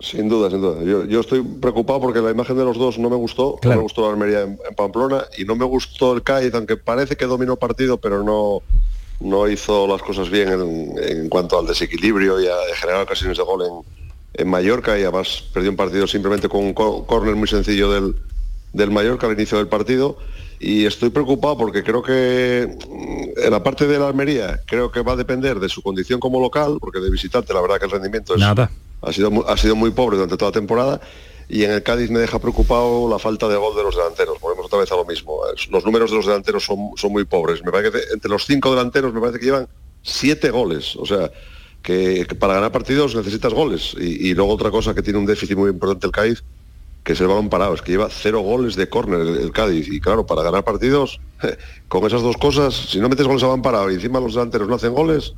[0.00, 0.82] Sin duda, sin duda.
[1.06, 3.58] Yo, estoy preocupado porque la imagen de los dos no me gustó.
[3.62, 7.16] No me gustó la Almería en, Pamplona y no me gustó el Cádiz, aunque parece
[7.16, 8.62] que dominó partido, pero no,
[9.20, 13.62] no hizo las cosas bien en, cuanto al desequilibrio y a generar ocasiones de gol
[13.62, 18.16] en, Mallorca y además perdió un partido simplemente con un córner muy sencillo del,
[18.72, 20.16] del Mallorca al inicio del partido
[20.58, 25.02] y estoy preocupado porque creo que mm, en la parte de la Almería creo que
[25.02, 27.90] va a depender de su condición como local, porque de visitante la verdad que el
[27.90, 28.70] rendimiento es, Nada
[29.02, 31.00] ha sido, ha sido muy pobre durante toda la temporada
[31.50, 34.40] y en el Cádiz me deja preocupado la falta de gol de los delanteros.
[34.40, 35.40] Volvemos otra vez a lo mismo.
[35.70, 37.64] Los números de los delanteros son, son muy pobres.
[37.64, 39.68] Me parece que entre los cinco delanteros me parece que llevan
[40.00, 40.94] siete goles.
[40.94, 41.28] O sea,
[41.82, 43.96] que, para ganar partidos necesitas goles.
[43.98, 46.44] Y, luego otra cosa que tiene un déficit muy importante el Cádiz,
[47.02, 49.88] que es el balón parado, es que lleva cero goles de córner el, Cádiz.
[49.88, 51.20] Y claro, para ganar partidos,
[51.88, 54.68] con esas dos cosas, si no metes goles a balón parado y encima los delanteros
[54.68, 55.34] no hacen goles,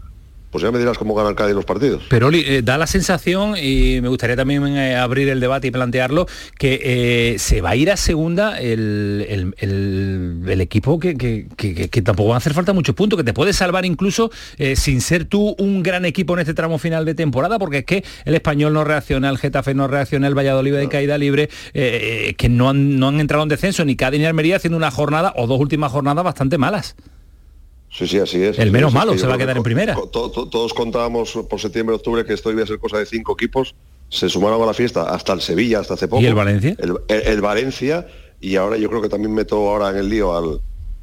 [0.52, 2.02] pues ya me dirás cómo ganan cada día los partidos.
[2.10, 6.26] Pero eh, da la sensación, y me gustaría también eh, abrir el debate y plantearlo,
[6.58, 6.78] que
[7.34, 9.54] eh, se va a ir a segunda el,
[10.60, 11.46] equipo que,
[12.04, 14.30] tampoco va a hacer falta muchos puntos, que te puede salvar incluso
[14.74, 18.04] sin ser tú un gran equipo en este tramo final de temporada, porque es que
[18.26, 22.68] el español no reacciona, el Getafe no reacciona, el Valladolid de caída libre, que no
[22.68, 25.58] han, no han entrado en descenso, ni Cádiz ni Almería haciendo una jornada o dos
[25.58, 26.94] últimas jornadas bastante malas.
[27.92, 28.58] Sí, sí, así es.
[28.58, 29.94] El menos malo se va a quedar en primera.
[30.10, 33.74] todos contábamos por septiembre, octubre que esto iba a ser cosa de cinco equipos.
[34.08, 36.22] Se sumaron a la fiesta hasta el Sevilla, hasta hace poco.
[36.22, 36.76] ¿Y el Valencia?
[37.08, 38.06] El, Valencia.
[38.40, 40.60] Y ahora yo creo que también meto ahora en el lío al,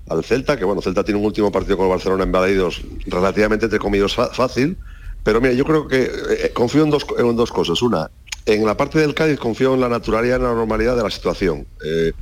[0.10, 3.66] al Celta, que bueno, Celta tiene un último partido con el Barcelona en Balaídos relativamente,
[3.66, 4.78] entre comillas, fácil.
[5.24, 6.10] Pero mira, yo creo que eh,
[6.46, 7.82] eh, confío en dos, en dos cosas.
[7.82, 8.10] Una,
[8.46, 11.12] en la parte del Cádiz confío en la naturalidad y en la normalidad de la
[11.12, 11.68] situación.
[11.86, 12.14] Eh,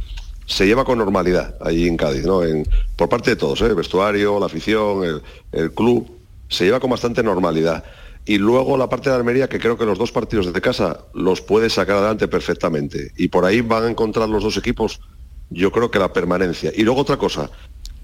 [0.47, 2.43] se lleva con normalidad allí en Cádiz, ¿no?
[2.43, 3.65] En, por parte de todos, ¿eh?
[3.65, 5.21] el vestuario, la afición,
[5.51, 6.09] el, club,
[6.47, 7.83] se lleva con bastante normalidad.
[8.25, 11.41] Y luego la parte de Almería, que creo que los dos partidos desde casa los
[11.41, 13.11] puede sacar adelante perfectamente.
[13.17, 15.01] Y por ahí van a encontrar los dos equipos,
[15.49, 16.71] yo creo que la permanencia.
[16.73, 17.49] Y luego otra cosa,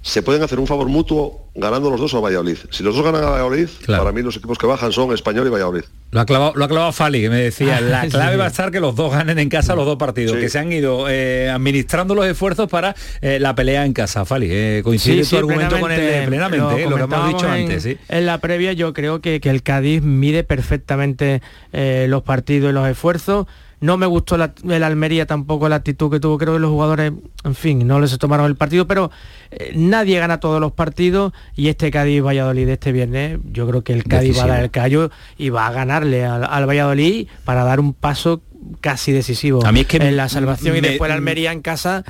[0.03, 2.57] se pueden hacer un favor mutuo ganando los dos a Valladolid.
[2.71, 5.49] Si los dos ganan a Valladolid, para mí los equipos que bajan son Español y
[5.49, 5.83] Valladolid.
[6.11, 8.69] Lo ha clavado, lo ha clavado Fali, que me decía, la clave va a estar
[8.69, 12.15] que los dos ganen en casa los dos partidos, que se han ido eh, administrando
[12.15, 14.25] los esfuerzos para eh, la pelea en casa.
[14.25, 17.97] Fali, eh, coincide tu argumento con el plenamente, lo, que hemos dicho antes.
[18.09, 21.41] En la previa yo creo que, que el Cádiz mide perfectamente
[21.71, 23.47] los partidos y los esfuerzos
[23.83, 26.37] no me gustó la, el Almería tampoco la actitud que tuvo.
[26.37, 27.11] Creo que los jugadores,
[27.43, 29.11] en fin, no les tomaron el partido, pero
[29.51, 33.91] eh, nadie gana todos los partidos y este Cádiz Valladolid este viernes, yo creo que
[33.91, 37.81] el Cádiz va a dar el callo y va a ganarle al, Valladolid para dar
[37.81, 38.41] un paso
[38.79, 42.05] casi decisivo a mí es que en la salvación y después el Almería en casa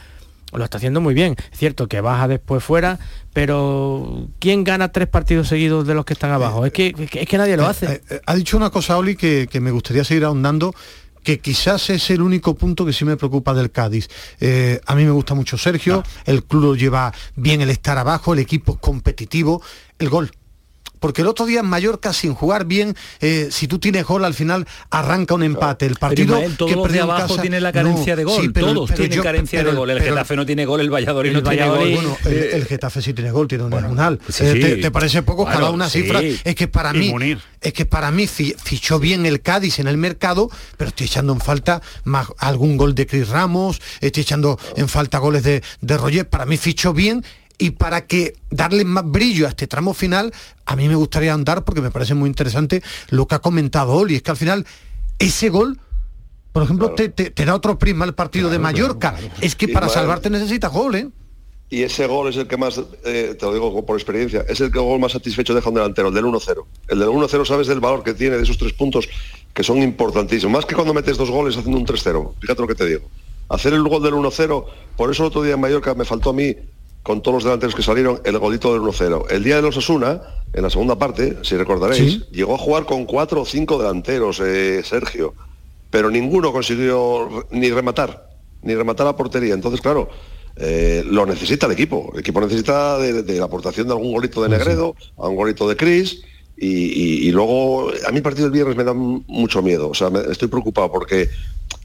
[0.52, 1.36] lo está haciendo muy bien.
[1.52, 3.00] Es cierto que baja después fuera,
[3.34, 6.68] pero ¿quién gana tres partidos seguidos de los que están abajo?
[6.68, 8.02] Es que, es que nadie lo eh, hace.
[8.12, 10.76] Eh, ha dicho una cosa, Oli, que, que me gustaría seguir ahondando
[11.24, 14.10] que quizás es el único punto que sí me preocupa del Cádiz.
[14.40, 18.40] Eh, a mí me gusta mucho Sergio, el club lleva bien el estar abajo, el
[18.40, 19.62] equipo es competitivo,
[20.00, 20.32] el gol
[21.04, 24.34] porque el otro día en Mallorca sin jugar bien, eh, si tú tienes gol al
[24.34, 25.86] final arranca un empate.
[25.86, 29.66] El partido todos que los de abajo tiene la carencia de gol, todos tienen carencia
[29.66, 29.90] de gol.
[29.90, 31.92] El Getafe no tiene gol, el Valladolid no tiene gol.
[31.94, 35.44] Bueno, el, Getafe sí tiene gol, tiene un bueno, eh, te, parece poco?
[35.44, 36.22] cada una cifra.
[36.22, 37.14] Es que para mí,
[37.60, 41.42] es que para mí fichó bien el Cádiz en el mercado, pero estoy echando en
[41.42, 46.30] falta más, algún gol de Cris Ramos, estoy echando en falta goles de, de Roger.
[46.30, 47.26] Para mí fichó bien
[47.58, 50.34] y para que darle más brillo a este tramo final,
[50.66, 54.16] a mí me gustaría andar porque me parece muy interesante lo que ha comentado Oli,
[54.16, 54.66] es que al final
[55.20, 55.80] ese gol
[56.54, 59.16] por ejemplo, te, da otro prisma el partido de Mallorca.
[59.42, 61.10] es que para salvarte necesitas gol, ¿eh?
[61.72, 64.72] Y ese gol es el que más, eh, te lo digo por experiencia, es el
[64.72, 66.64] que gol más satisfecho deja un delantero, el del 1-0.
[66.90, 69.10] El del 1-0 sabes del valor que tiene de esos tres puntos
[69.52, 70.54] que son importantísimos.
[70.54, 72.34] Más que cuando metes dos goles haciendo un 3-0.
[72.40, 73.10] Fíjate lo que te digo.
[73.50, 76.34] Hacer el gol del 1-0, por eso el otro día en Mallorca me faltó a
[76.34, 76.56] mí
[77.04, 79.26] con todos los delanteros que salieron, el golito del 1-0.
[79.30, 80.22] El día de los Asuna,
[80.54, 84.82] en la segunda parte, si recordaréis, llegó a jugar con cuatro o cinco delanteros, eh,
[84.84, 85.34] Sergio,
[85.90, 88.30] pero ninguno consiguió ni rematar,
[88.62, 89.54] ni rematar la portería.
[89.54, 90.10] Entonces, claro,
[90.56, 92.12] eh, lo necesita el equipo.
[92.14, 95.76] El equipo necesita de, la aportación de algún golito de Negredo, a un golito de
[95.76, 96.24] Cris.
[96.56, 99.90] Y, luego, a mí el partido del viernes me da mucho miedo.
[99.90, 101.30] O sea, estoy preocupado porque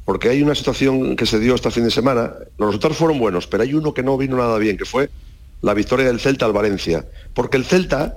[0.09, 2.32] porque hay una situación que se dio este fin de semana.
[2.56, 5.11] Los resultados fueron buenos, pero hay uno que no vino nada bien, que fue
[5.61, 7.04] la victoria del Celta al Valencia.
[7.34, 8.16] Porque el Celta,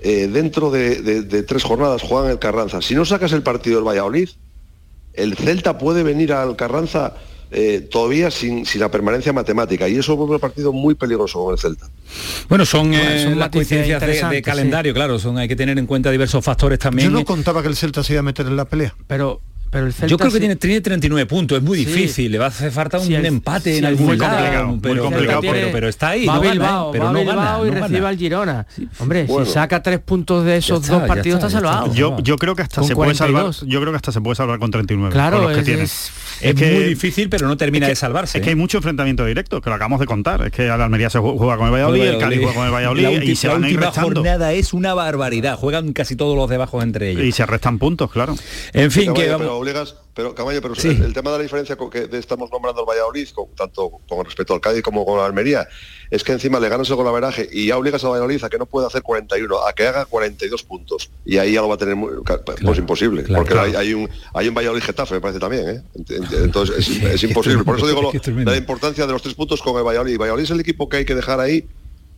[0.00, 2.82] eh, dentro de, tres jornadas, juega en el Carranza.
[2.82, 4.28] Si no sacas el partido del Valladolid,
[5.14, 7.14] el Celta puede venir al Carranza
[7.50, 11.58] eh, todavía sin, la permanencia matemática y eso vuelve un partido muy peligroso con el
[11.58, 11.88] Celta.
[12.50, 16.44] Bueno, son, eh, las coincidencias de, calendario, claro, son, hay que tener en cuenta diversos
[16.44, 17.10] factores también.
[17.10, 18.94] Yo no contaba que el Celta se iba a meter en la pelea.
[19.06, 19.40] Pero
[20.06, 23.12] yo creo que tiene, 39 puntos, es muy difícil, le va a hacer falta un
[23.12, 25.10] empate en algún lado, pero,
[25.40, 28.66] pero, está ahí, va no Bilbao, pero no Bilbao y recibe al Girona.
[28.98, 31.92] Hombre, si saca tres puntos de esos dos partidos está, salvado.
[31.94, 34.58] Yo, yo creo que hasta se puede salvar, yo creo que hasta se puede salvar
[34.58, 35.12] con 39.
[35.12, 38.38] Claro, es, que es, muy difícil, pero no termina de salvarse.
[38.38, 40.46] Es que hay mucho enfrentamiento directo, que lo acabamos de contar.
[40.46, 43.22] Es que la Almería se juega con el Valladolid, el Cali juega con el Valladolid
[43.22, 44.14] y se van a ir restando.
[44.14, 45.56] jornada es una barbaridad.
[45.56, 47.24] Juegan casi todos los debajo entre ellos.
[47.24, 48.34] Y se restan puntos, claro.
[48.72, 49.63] En fin, que vamos...
[50.14, 54.24] Pero, Camayo, pero el, tema de la diferencia que estamos nombrando el Valladolid, tanto con
[54.24, 55.66] respecto al Cádiz como con la Almería,
[56.10, 58.66] es que encima le ganas el golaveraje y ya obligas al Valladolid a que no
[58.66, 61.10] puede hacer 41, a que haga 42 puntos.
[61.24, 62.10] Y ahí ya lo va a tener muy,
[62.64, 65.68] pues imposible, porque Hay, un, hay un Valladolid Getafe, me parece también.
[65.68, 65.82] ¿eh?
[65.94, 67.64] Entonces es, imposible.
[67.64, 68.12] Por eso digo
[68.44, 70.18] la importancia de los tres puntos con el Valladolid.
[70.18, 71.66] Valladolid es el equipo que hay que dejar ahí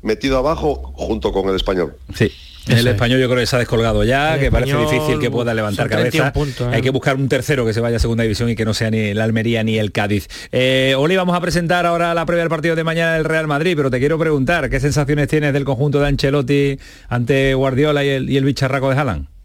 [0.03, 1.97] metido abajo junto con el español.
[2.15, 2.33] Sí.
[2.67, 5.89] El español yo creo que se ha descolgado ya, que parece difícil que pueda levantar
[5.89, 6.33] cabeza.
[6.71, 6.83] Hay ¿eh?
[6.83, 8.99] que buscar un tercero que se vaya a segunda división y que no sea ni
[8.99, 10.29] el Almería ni el Cádiz.
[10.53, 13.75] Eh, Oli, vamos a presentar ahora la previa del partido de mañana del Real Madrid,
[13.77, 18.31] pero te quiero preguntar, ¿qué sensaciones tienes del conjunto de Ancelotti ante Guardiola y el,
[18.31, 19.36] y el bicharraco de Haaland?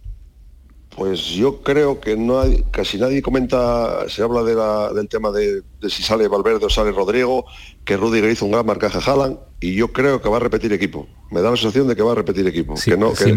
[0.96, 4.44] Pues yo creo que no hay, casi nadie comenta, se habla
[4.92, 7.46] del tema de, si sale Valverde o sale Rodrigo,
[7.86, 10.74] que Rudiger hizo un gran marcaje a Haaland y yo creo que va a repetir
[10.74, 11.08] equipo.
[11.30, 12.76] Me da la sensación de que va a repetir equipo.
[12.76, 13.32] que no, que,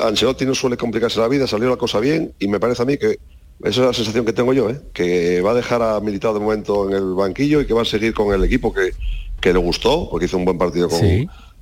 [0.00, 2.98] Ancelotti no suele complicarse la vida, salió la cosa bien y me parece a mí
[2.98, 3.18] que
[3.62, 4.80] esa es la sensación que tengo yo, ¿eh?
[4.92, 7.86] que va a dejar a Militado de momento en el banquillo y que va a
[7.86, 8.92] seguir con el equipo que,
[9.40, 11.00] que le gustó, porque hizo un buen partido con,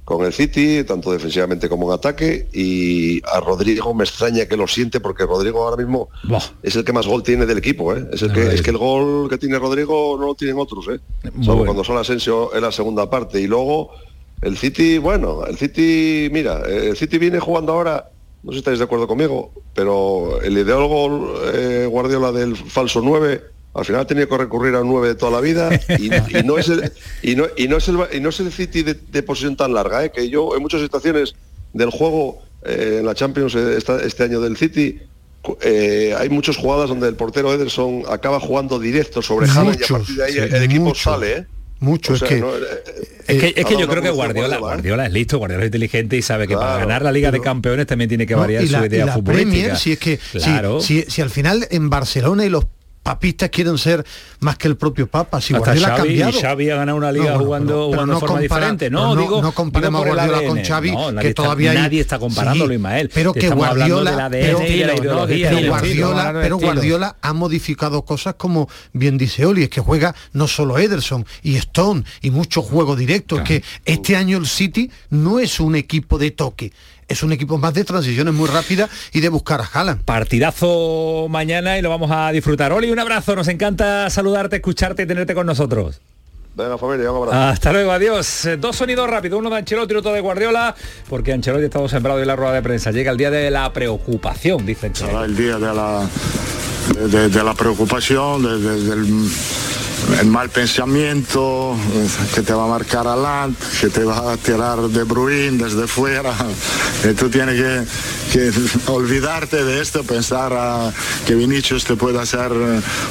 [0.04, 4.66] con el City, tanto defensivamente como en ataque, y a Rodrigo me extraña que lo
[4.66, 6.08] siente porque Rodrigo ahora mismo
[6.62, 8.08] es el que más gol tiene del equipo, ¿eh?
[8.12, 11.00] es, el que, es que el gol que tiene Rodrigo no lo tienen otros, ¿eh?
[11.42, 13.90] solo cuando son Asensio en la segunda parte, y luego
[14.40, 18.10] el City, bueno, el City, mira, el City viene jugando ahora,
[18.42, 23.40] no sé si estáis de acuerdo conmigo, pero el ideólogo eh, Guardiola del falso 9
[23.74, 26.10] al final ha tenido que recurrir a un 9 de toda la vida y,
[26.44, 26.92] no es el
[27.22, 30.04] y no, y no es el y no es el City de, posición tan larga,
[30.04, 30.12] ¿eh?
[30.12, 31.34] que yo en muchas situaciones
[31.72, 35.00] del juego eh, en la Champions eh, este año del City
[36.18, 40.16] hay muchas jugadas donde el portero Ederson acaba jugando directo sobre Haaland y a partir
[40.16, 41.46] de ahí el equipo sale,
[41.82, 42.36] Mucho, es, que,
[43.26, 46.54] es que, yo creo que Guardiola, Guardiola es listo, Guardiola es inteligente y sabe que
[46.54, 49.74] para ganar la Liga de Campeones también tiene que variar su idea futbolística.
[49.74, 50.20] si es que
[51.08, 52.66] si, al final en Barcelona y los
[53.02, 54.04] papistas quieren ser
[54.40, 55.40] más que el propio Papa.
[55.40, 56.40] Si Guardiola ha cambiado.
[56.40, 58.90] Xavi ha ganado una liga jugando, de forma diferente.
[58.90, 63.10] No, digo, no comparemos a Guardiola con Xavi, que todavía nadie está comparándolo, Ismael.
[63.12, 64.58] Pero que Guardiola, pero,
[66.58, 71.56] Guardiola, ha modificado cosas como bien dice Oli, es que juega no solo Ederson y
[71.56, 76.18] Stone y mucho juego directo, es que este año el City no es un equipo
[76.18, 76.72] de toque,
[77.08, 80.02] es un equipo más de transiciones muy rápidas y de buscar a Haaland.
[80.02, 82.72] Partidazo mañana y lo vamos a disfrutar.
[82.72, 86.00] Oli, un abrazo, nos encanta saludarte, escucharte y tenerte con nosotros.
[86.54, 87.38] Venga, familia, un abrazo.
[87.38, 88.44] Hasta luego, adiós.
[88.44, 90.74] Eh, dos sonidos rápidos, uno de Ancelotti y otro de Guardiola,
[91.08, 92.90] porque Ancelotti estamos sembrado en la rueda de prensa.
[92.90, 96.06] Llega el día de la preocupación, dice Será el día de la,
[97.08, 99.30] de, la preocupación, del
[100.20, 101.76] el mal pensamiento
[102.34, 106.32] que te va a marcar adelante, que te va a tirar de Bruin desde fuera.
[107.08, 107.86] Y tú tienes
[108.32, 108.52] que,
[108.86, 110.92] olvidarte de esto, pensar a,
[111.26, 112.50] que Vinicius te puede hacer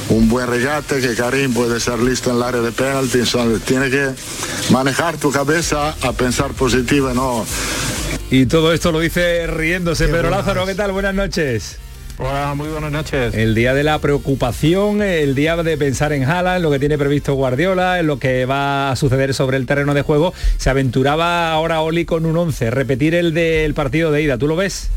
[0.08, 3.20] un buen regate, que Karim puede ser listo en el área de penalti.
[3.64, 4.10] Tienes que
[4.70, 7.44] manejar tu cabeza a pensar positivo no.
[8.30, 10.08] Y todo esto lo dice riéndose.
[10.08, 10.92] Pedro Lázaro, ¿qué tal?
[10.92, 11.81] Buenas noches.
[12.24, 13.34] Hola, muy buenas noches.
[13.34, 16.96] El día de la preocupación, el día de pensar en Jala, en lo que tiene
[16.96, 20.32] previsto Guardiola, en lo que va a suceder sobre el terreno de juego.
[20.56, 24.38] Se aventuraba ahora Oli con un 11, repetir el del partido de ida.
[24.38, 24.90] ¿Tú lo ves?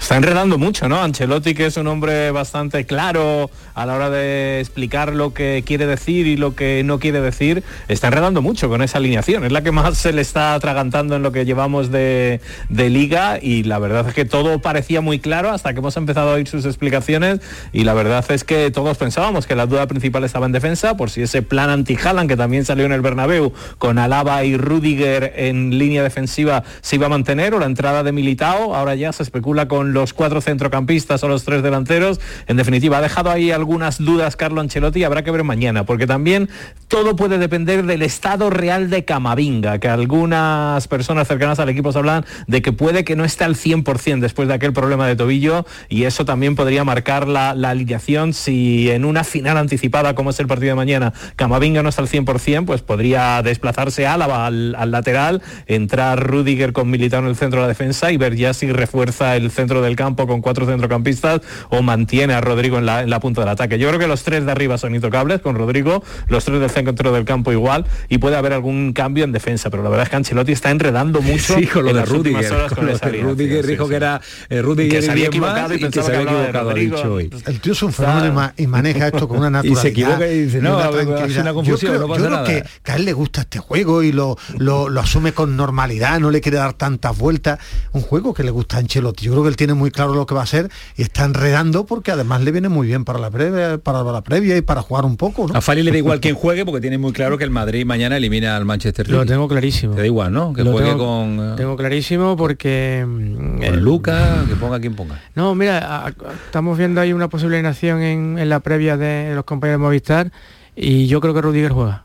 [0.00, 1.00] Está enredando mucho, ¿no?
[1.00, 5.86] Ancelotti, que es un hombre bastante claro a la hora de explicar lo que quiere
[5.86, 9.44] decir y lo que no quiere decir, está enredando mucho con esa alineación.
[9.44, 12.40] Es la que más se le está atragantando en lo que llevamos de,
[12.70, 16.34] liga y la verdad es que todo parecía muy claro hasta que hemos empezado a
[16.34, 17.40] oír sus explicaciones
[17.72, 21.10] y la verdad es que todos pensábamos que la duda principal estaba en defensa por
[21.10, 25.78] si ese plan anti-Haaland que también salió en el Bernabéu con Alaba y Rudiger en
[25.78, 28.74] línea defensiva se iba a mantener o la entrada de Militao.
[28.74, 32.20] Ahora ya se especula con los cuatro centrocampistas o los tres delanteros.
[32.46, 36.06] En definitiva, ha dejado ahí algunas dudas Carlo Ancelotti y habrá que ver mañana, porque
[36.06, 36.48] también
[36.88, 41.98] todo puede depender del estado real de Camavinga, que algunas personas cercanas al equipo se
[41.98, 45.66] hablan de que puede que no esté al 100% después de aquel problema de tobillo
[45.88, 50.48] y eso también podría marcar la, alineación si en una final anticipada como es el
[50.48, 55.42] partido de mañana Camavinga no está al 100%, pues podría desplazarse Álava al, al lateral,
[55.66, 59.36] entrar Rudiger con Militao en el centro de la defensa y ver ya si refuerza
[59.36, 63.20] el centro del campo con cuatro centrocampistas o mantiene a Rodrigo en la, en la
[63.20, 63.78] punta del ataque.
[63.78, 67.12] Yo creo que los tres de arriba son intocables con Rodrigo, los tres del centro
[67.12, 70.16] del campo igual y puede haber algún cambio en defensa, pero la verdad es que
[70.16, 74.20] Ancelotti está enredando mucho sí, con lo de Rudiger, horas con, Rudiger dijo que era
[74.48, 77.30] eh, Rudiger que se había equivocado y, pensaba que, se había equivocado, dicho hoy.
[77.46, 79.80] El tío es un fenómeno y maneja esto con una naturalidad.
[79.80, 82.44] y se equivoca y dice, no, es una confusión, yo creo, no pasa yo nada.
[82.44, 86.20] Que, que, a él le gusta este juego y lo, lo, lo asume con normalidad,
[86.20, 87.58] no le quiere dar tantas vueltas.
[87.92, 89.24] Un juego que le gusta a Ancelotti.
[89.24, 91.86] Yo creo que él tiene muy claro lo que va a ser y está enredando
[91.86, 95.04] porque además le viene muy bien para la previa, para la previa y para jugar
[95.04, 95.48] un poco.
[95.48, 95.54] ¿no?
[95.54, 98.16] A Fali le da igual quien juegue porque tiene muy claro que el Madrid mañana
[98.16, 99.16] elimina al Manchester City.
[99.16, 99.94] Lo tengo clarísimo.
[99.94, 100.52] Te da igual, ¿no?
[100.52, 101.38] Que juegue con.
[101.40, 103.02] Eh, tengo clarísimo porque.
[103.04, 105.20] Con Luca, que ponga quien ponga.
[105.34, 106.12] No, mira,
[106.46, 110.32] estamos viendo ahí una posible nación en, en la previa de los compañeros de Movistar
[110.76, 112.04] y yo creo que Rudiger juega.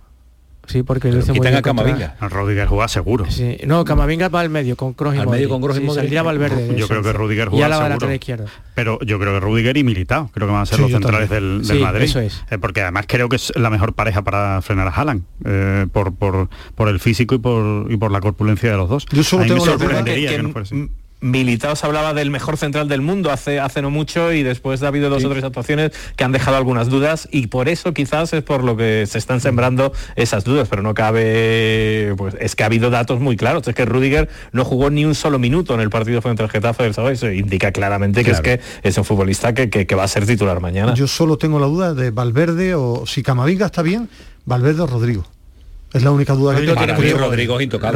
[0.67, 2.15] Sí, porque lo hizo muy tenga Camavinga.
[2.19, 3.25] Rodríguez juega seguro.
[3.29, 3.57] Sí.
[3.65, 6.75] No, Camavinga va al medio con Kroos y Al medio con Kroos y Saldría Valverde.
[6.75, 8.13] Yo creo que Rudiger juega y a la seguro.
[8.13, 8.45] izquierda.
[8.73, 11.61] Pero yo creo que Rudiger y Militao, creo que van a ser los centrales del,
[11.79, 12.05] Madrid.
[12.05, 12.43] Eso es.
[12.49, 16.15] Eh, porque además creo que es la mejor pareja para frenar a Haaland, eh, por,
[16.15, 19.05] por, por el físico y por, y por la corpulencia de los dos.
[19.11, 20.03] Yo solo tengo la
[21.25, 24.89] Militao se hablaba del mejor central del mundo hace, hace no mucho y después ha
[24.89, 28.43] habido dos o tres actuaciones que han dejado algunas dudas y por eso quizás es
[28.43, 32.67] por lo que se están sembrando esas dudas, pero no cabe, pues es que ha
[32.67, 35.89] habido datos muy claros, es que Rudiger no jugó ni un solo minuto en el
[35.89, 39.55] partido frente al Getafe del sábado, eso indica claramente que es que es un futbolista
[39.55, 40.93] que, que va a ser titular mañana.
[40.93, 44.09] Yo solo tengo la duda de Valverde o si Camavinga está bien,
[44.45, 45.25] Valverde o Rodrigo.
[45.95, 46.95] Es la única duda que tengo.
[46.97, 47.17] Creo,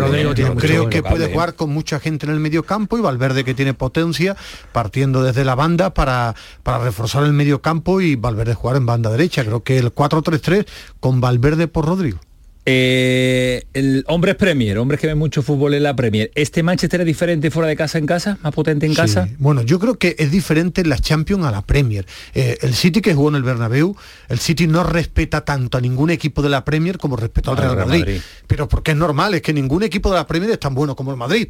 [0.08, 3.54] Rodrigo creo que puede jugar con mucha gente en el medio campo y Valverde que
[3.54, 4.38] tiene potencia
[4.72, 6.34] partiendo desde la banda para,
[6.64, 9.44] para reforzar el medio campo y Valverde jugar en banda derecha.
[9.44, 10.66] Creo que el 4-3-3
[11.02, 12.20] con Valverde por Rodrigo.
[12.66, 16.30] Eh, el hombre es Premier, hombres que ven mucho fútbol en la Premier.
[16.36, 18.38] ¿Este Manchester es diferente fuera de casa en casa?
[18.44, 19.28] ¿Más potente en casa?
[19.40, 22.06] Bueno, yo creo que es diferente en la Champions a la Premier.
[22.34, 23.96] Eh, el City que jugó en el Bernabéu,
[24.28, 27.76] el City no respeta tanto a ningún equipo de la Premier como respetó al Real,
[27.78, 28.00] Madrid.
[28.00, 28.22] Madrid.
[28.46, 31.12] Pero porque es normal, es que ningún equipo de la Premier es tan bueno como
[31.12, 31.48] el Madrid.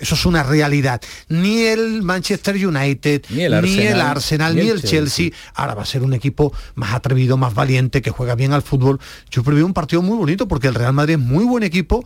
[0.00, 1.00] Eso es una realidad.
[1.28, 3.54] Ni el Manchester United, ni el
[4.00, 5.30] Arsenal, ni el, Chelsea.
[5.54, 8.98] Ahora va a ser un equipo más atrevido, más valiente, que juega bien al fútbol.
[9.30, 12.04] Yo prevé un partido muy bonito porque el Real Madrid es muy buen equipo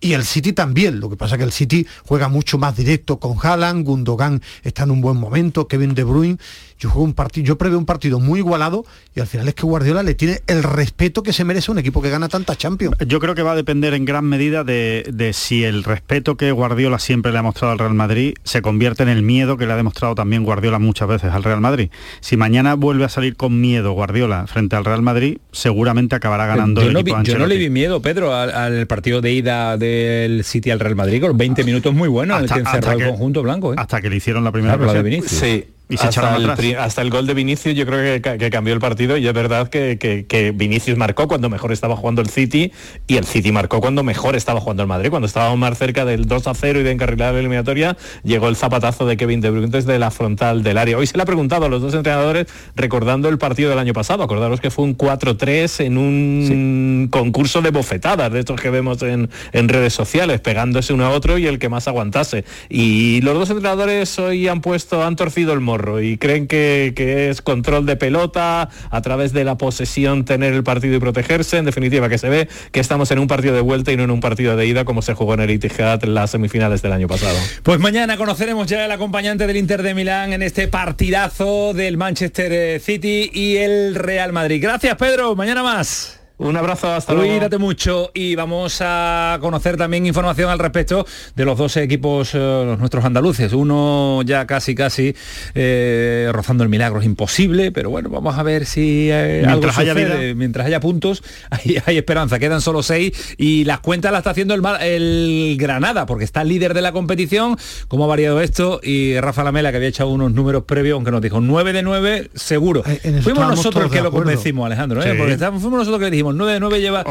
[0.00, 1.00] y el City también.
[1.00, 4.84] Lo que pasa es que el City juega mucho más directo con Haaland, Gundogan está
[4.84, 6.38] en un buen momento, Kevin De Bruyne.
[6.78, 9.64] Yo juego un partido, yo prevé un partido muy igualado y al final es que
[9.64, 12.96] Guardiola le tiene el respeto que se merece un equipo que gana tanta Champions.
[13.06, 16.98] Yo creo que va a depender en gran medida de, si el respeto que Guardiola
[16.98, 19.76] siempre le ha mostrado al Real Madrid se convierte en el miedo que le ha
[19.76, 21.90] demostrado también Guardiola muchas veces al Real Madrid.
[22.20, 26.80] Si mañana vuelve a salir con miedo Guardiola frente al Real Madrid, seguramente acabará ganando
[26.80, 30.44] yo el no equipo Yo no le vi miedo, Pedro, al, partido de ida del
[30.44, 33.72] City al Real Madrid, con 20 minutos muy buenos hasta, el que el conjunto blanco.
[33.72, 33.76] ¿eh?
[33.78, 35.64] Hasta que le hicieron la primera claro, de Sí,
[35.94, 36.74] Y se hasta, el, atrás.
[36.80, 39.96] hasta el gol de Vinicius yo creo que, cambió el partido y es verdad que,
[39.96, 42.72] que, Vinicius marcó cuando mejor estaba jugando el City
[43.06, 45.10] y el City marcó cuando mejor estaba jugando el Madrid.
[45.10, 48.56] Cuando estábamos más cerca del 2 a 0 y de encarrilar la eliminatoria, llegó el
[48.56, 50.98] zapatazo de Kevin De Bruyne desde la frontal del área.
[50.98, 54.24] Hoy se le ha preguntado a los dos entrenadores recordando el partido del año pasado.
[54.24, 59.30] Acordaros que fue un 4-3 en un concurso de bofetadas, de estos que vemos en,
[59.52, 62.44] en redes sociales, pegándose uno a otro y el que más aguantase.
[62.68, 67.30] Y los dos entrenadores hoy han puesto, han torcido el morro y creen que, que
[67.30, 71.58] es control de pelota, a través de la posesión tener el partido y protegerse.
[71.58, 74.10] En definitiva, que se ve que estamos en un partido de vuelta y no en
[74.10, 77.08] un partido de ida como se jugó en el Etihad en las semifinales del año
[77.08, 77.36] pasado.
[77.62, 82.80] Pues mañana conoceremos ya el acompañante del Inter de Milán en este partidazo del Manchester
[82.80, 84.62] City y el Real Madrid.
[84.62, 85.34] Gracias, Pedro.
[85.36, 86.23] Mañana más.
[86.36, 87.30] Un abrazo, hasta luego.
[87.30, 91.06] Cuídate mucho y vamos a conocer también información al respecto
[91.36, 93.52] de los dos equipos, eh, nuestros andaluces.
[93.52, 95.14] Uno ya casi, casi
[95.54, 99.94] eh, rozando el milagro, es imposible, pero bueno, vamos a ver si eh, mientras haya
[100.34, 101.22] mientras haya puntos,
[101.86, 102.40] hay, esperanza.
[102.40, 106.74] Quedan solo seis y las cuentas las está haciendo el, el Granada, porque está líder
[106.74, 107.56] de la competición.
[107.86, 108.80] ¿Cómo ha variado esto?
[108.82, 112.30] Y Rafa Lamela, que había echado unos números previos, aunque nos dijo 9 de 9,
[112.34, 112.82] seguro.
[113.22, 116.80] fuimos nosotros que lo convencimos, Alejandro, porque fuimos nosotros que le dijimos 9 de 9
[116.80, 117.04] lleva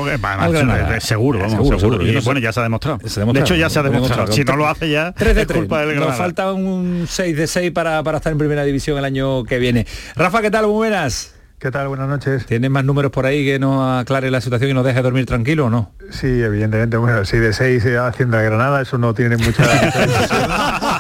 [1.00, 2.98] Seguro, vamos, seguro, Y, bueno, ya se ha demostrado.
[2.98, 4.32] De hecho, ya se ha demostrado.
[4.32, 5.60] Si no lo hace ya, 3 de 3.
[5.60, 9.06] culpa del Nos falta un 6 de 6 para, para estar en primera división el
[9.06, 9.86] año que viene.
[10.16, 10.66] Rafa, ¿qué tal?
[10.66, 11.34] Muy buenas.
[11.64, 11.88] ¿Qué tal?
[11.88, 12.46] Buenas noches.
[12.46, 15.68] ¿Tienes más números por ahí que nos aclare la situación y nos deje dormir tranquilo
[15.68, 15.94] o no?
[16.10, 16.98] Sí, evidentemente.
[16.98, 19.64] Bueno, si de 6 haciendo la Granada, eso no tiene mucha...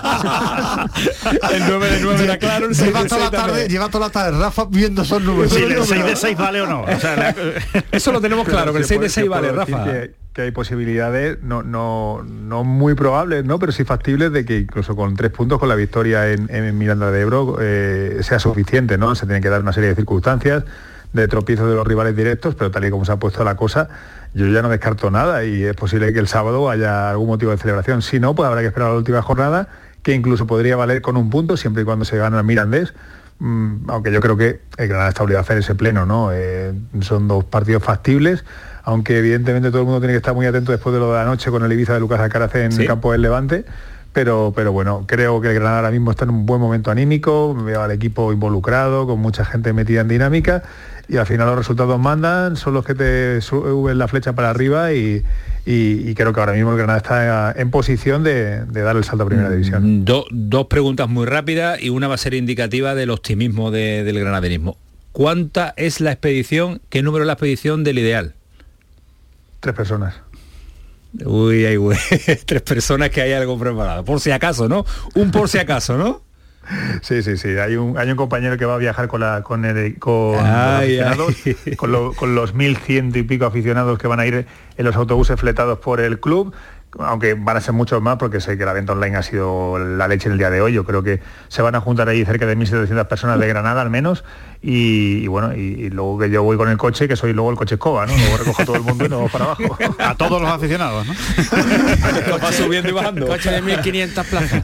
[1.53, 4.11] el 9 de 9 era claro, el 6 lleva, toda la tarde, lleva toda la
[4.11, 5.53] tarde Rafa viendo esos números.
[5.53, 6.81] Si el 6 de 6 vale o no.
[6.81, 7.35] O sea,
[7.91, 9.85] eso lo tenemos claro, que el 6 de 6 vale, Rafa
[10.33, 13.59] que hay posibilidades no, no, no muy probables, ¿no?
[13.59, 17.21] pero sí factibles de que incluso con tres puntos con la victoria en, Miranda de
[17.21, 19.13] Ebro eh, sea suficiente, ¿no?
[19.13, 20.63] Se tienen que dar una serie de circunstancias
[21.13, 23.87] de tropiezos de los rivales directos, pero tal y como se ha puesto la cosa,
[24.33, 27.57] yo ya no descarto nada y es posible que el sábado haya algún motivo de
[27.57, 28.01] celebración.
[28.01, 29.67] Si no, pues habrá que esperar a la última jornada,
[30.03, 32.93] que incluso podría valer con un punto, siempre y cuando se gane al Mirandés,
[33.39, 36.29] mm, aunque yo creo que el Granada está obligado a hacer ese pleno, ¿no?
[36.31, 38.43] Eh, son dos partidos factibles
[38.83, 41.25] aunque evidentemente todo el mundo tiene que estar muy atento después de lo de la
[41.25, 43.65] noche con el Ibiza de Lucas Alcaraz en el campo del Levante.
[44.11, 47.55] Pero, pero bueno, creo que el Granada ahora mismo está en un buen momento anímico,
[47.55, 50.61] veo al equipo involucrado, con mucha gente metida en dinámica
[51.07, 54.93] y al final los resultados mandan, son los que te suben la flecha para arriba
[54.93, 55.23] y,
[55.65, 59.49] creo que ahora mismo el Granada está en posición de, dar el salto a primera
[59.49, 60.05] mm, división.
[60.05, 64.77] dos preguntas muy rápidas y una va a ser indicativa del optimismo del granaderismo.
[65.11, 66.81] ¿Cuánta es la expedición?
[66.89, 68.33] ¿Qué número es la expedición del ideal?
[69.59, 70.15] Tres personas.
[71.23, 71.99] Uy, ay, güey.
[72.45, 74.03] Tres personas que hay algo preparado.
[74.03, 74.85] Por si acaso, ¿no?
[75.13, 76.23] Un por si acaso, ¿no?
[77.01, 77.49] Sí, sí, sí.
[77.57, 81.35] Hay un, hay un compañero que va a viajar con la con, el, con los
[81.77, 84.45] con, con, los mil ciento y pico aficionados que van a ir
[84.77, 86.53] en los autobuses fletados por el club
[86.99, 90.07] aunque van a ser muchos más porque sé que la venta online ha sido la
[90.07, 90.73] leche en el día de hoy.
[90.73, 93.89] Yo creo que se van a juntar ahí cerca de 1.700 personas de Granada al
[93.89, 94.23] menos
[94.65, 97.75] y, bueno, y, luego que yo voy con el coche, que soy luego el coche
[97.75, 98.15] escoba, ¿no?
[98.15, 99.77] Luego recojo a todo el mundo y nos vamos para abajo.
[99.99, 101.13] A todos los aficionados, ¿no?
[102.43, 103.27] va subiendo y bajando.
[103.27, 104.63] Coche de 1.500 plazas.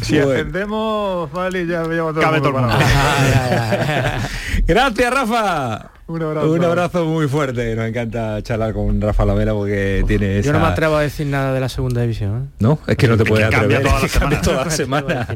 [0.00, 2.74] Si, ascendemos, vale, ya me todo Cabe todo el mundo.
[4.66, 5.90] Gracias, Rafa.
[6.06, 6.52] Un abrazo.
[6.52, 7.74] Un abrazo muy fuerte.
[7.74, 11.54] Nos encanta charlar con Rafa Lavera porque tiene Yo no me atrevo a decir nada
[11.54, 12.42] de la segunda división.
[12.42, 12.54] ¿eh?
[12.58, 13.82] No, es que no te puedes atrever.
[14.12, 15.26] Cambia toda la semana.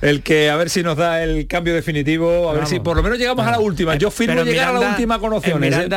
[0.00, 3.02] el que a ver si nos da el cambio definitivo, a ver si por lo
[3.02, 3.94] menos llegamos a la última.
[3.96, 5.74] Yo firmo llegar a la última con opciones.
[5.74, 5.88] ¿eh?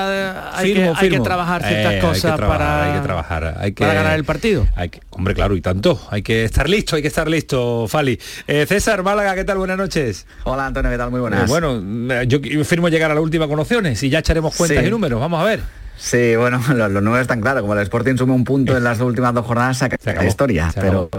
[0.54, 4.16] hay, que, hay, que, trabajar ciertas cosas para, hay que trabajar, hay que, para ganar
[4.16, 4.68] el partido.
[4.76, 6.00] Hay que, hombre, claro, y tanto.
[6.10, 8.20] Hay que estar listo, hay que estar listo, Fali.
[8.48, 9.58] Eh, César Málaga, ¿qué tal?
[9.58, 10.26] Buenas noches.
[10.44, 11.12] Hola Antonio, ¿qué tal?
[11.12, 11.50] Muy buenas.
[11.50, 11.82] bueno,
[12.24, 15.20] yo firmo llegar a la última con opciones y ya echaremos cuenta y números.
[15.20, 15.62] Vamos a ver.
[15.98, 17.62] Sí, bueno, los, números están claros.
[17.62, 20.72] Como el Sporting sume un punto en las últimas dos jornadas, se acabó, la historia.
[20.76, 21.10] Pero,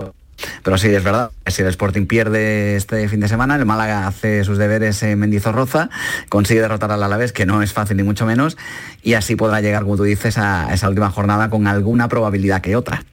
[0.62, 1.30] pero sí, es verdad.
[1.46, 5.90] Si el Sporting pierde este fin de semana, el Málaga hace sus deberes en Mendizorroza,
[6.28, 8.56] consigue derrotar al Alavés, que no es fácil ni mucho menos,
[9.02, 12.76] y así podrá llegar, como tú dices, a esa última jornada con alguna probabilidad que
[12.76, 13.04] otra.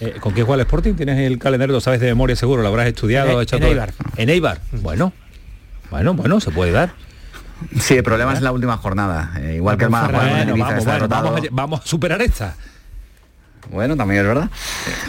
[0.00, 0.94] Eh, ¿Con qué juega el Sporting?
[0.94, 2.62] ¿Tienes el calendario, lo sabes de memoria seguro?
[2.62, 3.40] ¿Lo habrás estudiado?
[3.40, 3.92] En, en Eibar.
[4.16, 4.60] En Eibar.
[4.72, 5.12] Bueno.
[5.90, 6.94] Bueno, bueno, se puede dar.
[7.78, 9.32] Sí, el problema es la última jornada.
[9.40, 10.44] Eh, igual que el Málaga
[11.06, 12.56] vamos, vamos, a, superar esta.
[13.70, 14.50] Bueno, también es verdad.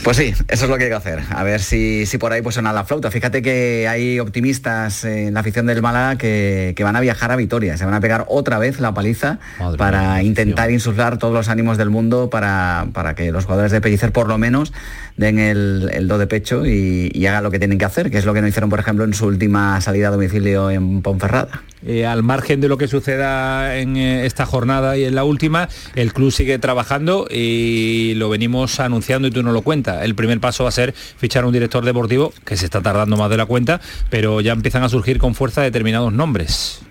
[0.04, 1.22] Pues sí, eso es lo que hay que hacer.
[1.30, 3.12] A ver si, si por ahí pues suena la flauta.
[3.12, 7.78] Fíjate que hay optimistas en la afición del Málaga que, van a viajar a Vitoria.
[7.78, 9.39] Se van a pegar otra vez la paliza
[9.78, 14.12] para intentar insuflar todos los ánimos del mundo para, para que los jugadores de Pellicer
[14.12, 14.74] por lo menos
[15.18, 18.34] den el, do de pecho y, hagan lo que tienen que hacer, que es lo
[18.34, 21.64] que no hicieron, por ejemplo, en su última salida a domicilio en Ponferrada.
[21.86, 25.70] Eh, al margen de lo que suceda en eh, esta jornada y en la última,
[25.95, 30.03] el club sigue trabajando y lo venimos anunciando y tú no lo cuentas.
[30.03, 33.30] El primer paso va a ser fichar un director deportivo, que se está tardando más
[33.30, 36.82] de la cuenta, pero ya empiezan a surgir con fuerza determinados nombres.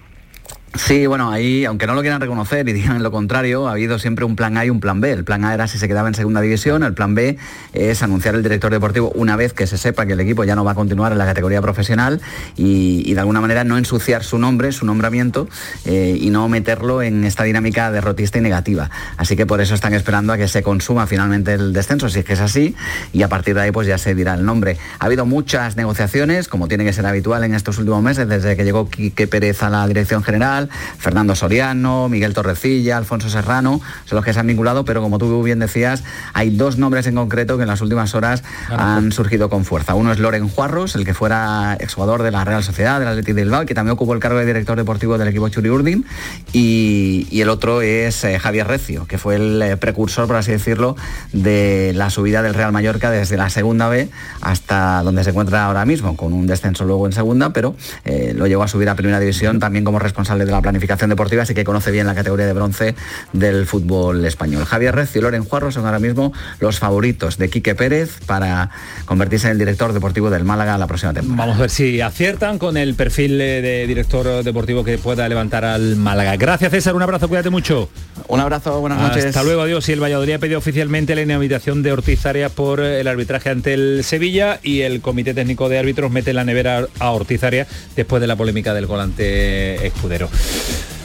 [0.75, 4.25] Sí, bueno, ahí, aunque no lo quieran reconocer y digan lo contrario, ha habido siempre
[4.25, 5.13] un plan A y un plan B.
[5.13, 7.37] El plan A era si se quedaba en segunda división, el plan B
[7.75, 10.65] es anunciar el director deportivo una vez que se sepa que el equipo ya no
[10.65, 12.23] va a continuar en la categoría profesional
[12.57, 15.47] y, de alguna manera no ensuciar su nombre, su nombramiento
[15.85, 18.91] eh, y no meterlo en esta dinámica derrotista y negativa.
[19.19, 22.25] Así que por eso están esperando a que se consuma finalmente el descenso, si es
[22.25, 22.75] que es así,
[23.13, 24.79] y a partir de ahí pues ya se dirá el nombre.
[25.01, 28.65] Ha habido muchas negociaciones, como tiene que ser habitual en estos últimos meses, desde que
[28.65, 30.62] llegó Quique Pérez a la dirección general
[30.99, 35.43] Fernando Soriano, Miguel Torrecilla, Alfonso Serrano, son los que se han vinculado, pero como tú
[35.43, 36.05] bien decías,
[36.35, 39.95] hay dos nombres en concreto que en las últimas horas han surgido con fuerza.
[39.95, 43.43] Uno es Loren Juarros, el que fuera exjugador de la Real Sociedad, del Atlético de
[43.45, 46.05] Bilbao, que también ocupó el cargo de director deportivo del equipo Churi Urdin,
[46.53, 50.95] y, el otro es eh, Javier Recio, que fue el eh, precursor, por así decirlo,
[51.33, 54.09] de la subida del Real Mallorca desde la segunda B
[54.41, 58.47] hasta donde se encuentra ahora mismo, con un descenso luego en segunda, pero eh, lo
[58.47, 61.65] llevó a subir a primera división también como responsable de la planificación deportiva, así que
[61.65, 62.95] conoce bien la categoría de bronce
[63.33, 64.65] del fútbol español.
[64.65, 68.71] Javier Rez y Loren Juarro son ahora mismo los favoritos de Quique Pérez para
[69.05, 71.47] convertirse en el director deportivo del Málaga la próxima temporada.
[71.47, 75.97] Vamos a ver si aciertan con el perfil de director deportivo que pueda levantar al
[75.97, 76.37] Málaga.
[76.37, 77.89] Gracias César, un abrazo, cuídate mucho.
[78.29, 79.27] Un abrazo, buenas noches.
[79.27, 79.89] Hasta luego, adiós.
[79.89, 83.75] Y el Valladolid ha pedido oficialmente la inhabilitación de Ortiz Arias por el arbitraje ante
[83.75, 88.21] el Sevilla y el Comité Técnico de Árbitros mete la nevera a Ortiz Arias después
[88.21, 90.29] de la polémica del volante escudero.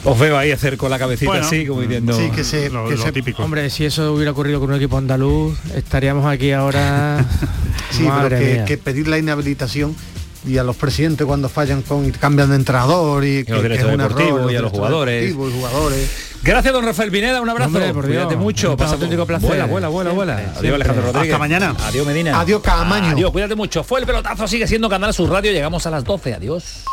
[0.04, 3.42] Os veo ahí hacer con la cabecita así, como diciendo sí, que se, lo, típico.
[3.42, 7.24] Hombre, si eso hubiera ocurrido con un equipo andaluz, estaríamos aquí ahora.
[7.90, 9.94] sí, pero que, pedir la inhabilitación
[10.46, 13.98] y a los presidentes cuando fallan con y cambian de entrenador y, que, los directores
[13.98, 15.30] deportivos y a los jugadores.
[15.30, 16.10] Y jugadores.
[16.42, 17.76] Gracias, don Rafael Pineda, un abrazo.
[17.76, 18.76] Hombre, Cuídate mucho.
[18.76, 19.48] Pasa auténtico placer.
[19.48, 20.52] Vuela, vuela, vuela, vuela.
[20.56, 21.32] Adiós, Alejandro Rodríguez.
[21.32, 21.74] Hasta mañana.
[21.84, 22.40] Adiós, Medina.
[22.40, 23.08] Adiós, Camaño.
[23.08, 23.82] Adiós, cuídate mucho.
[23.82, 25.52] Fue el pelotazo, sigue siendo Canal Sur Radio.
[25.52, 26.34] Llegamos a las 12.
[26.34, 26.84] Adiós.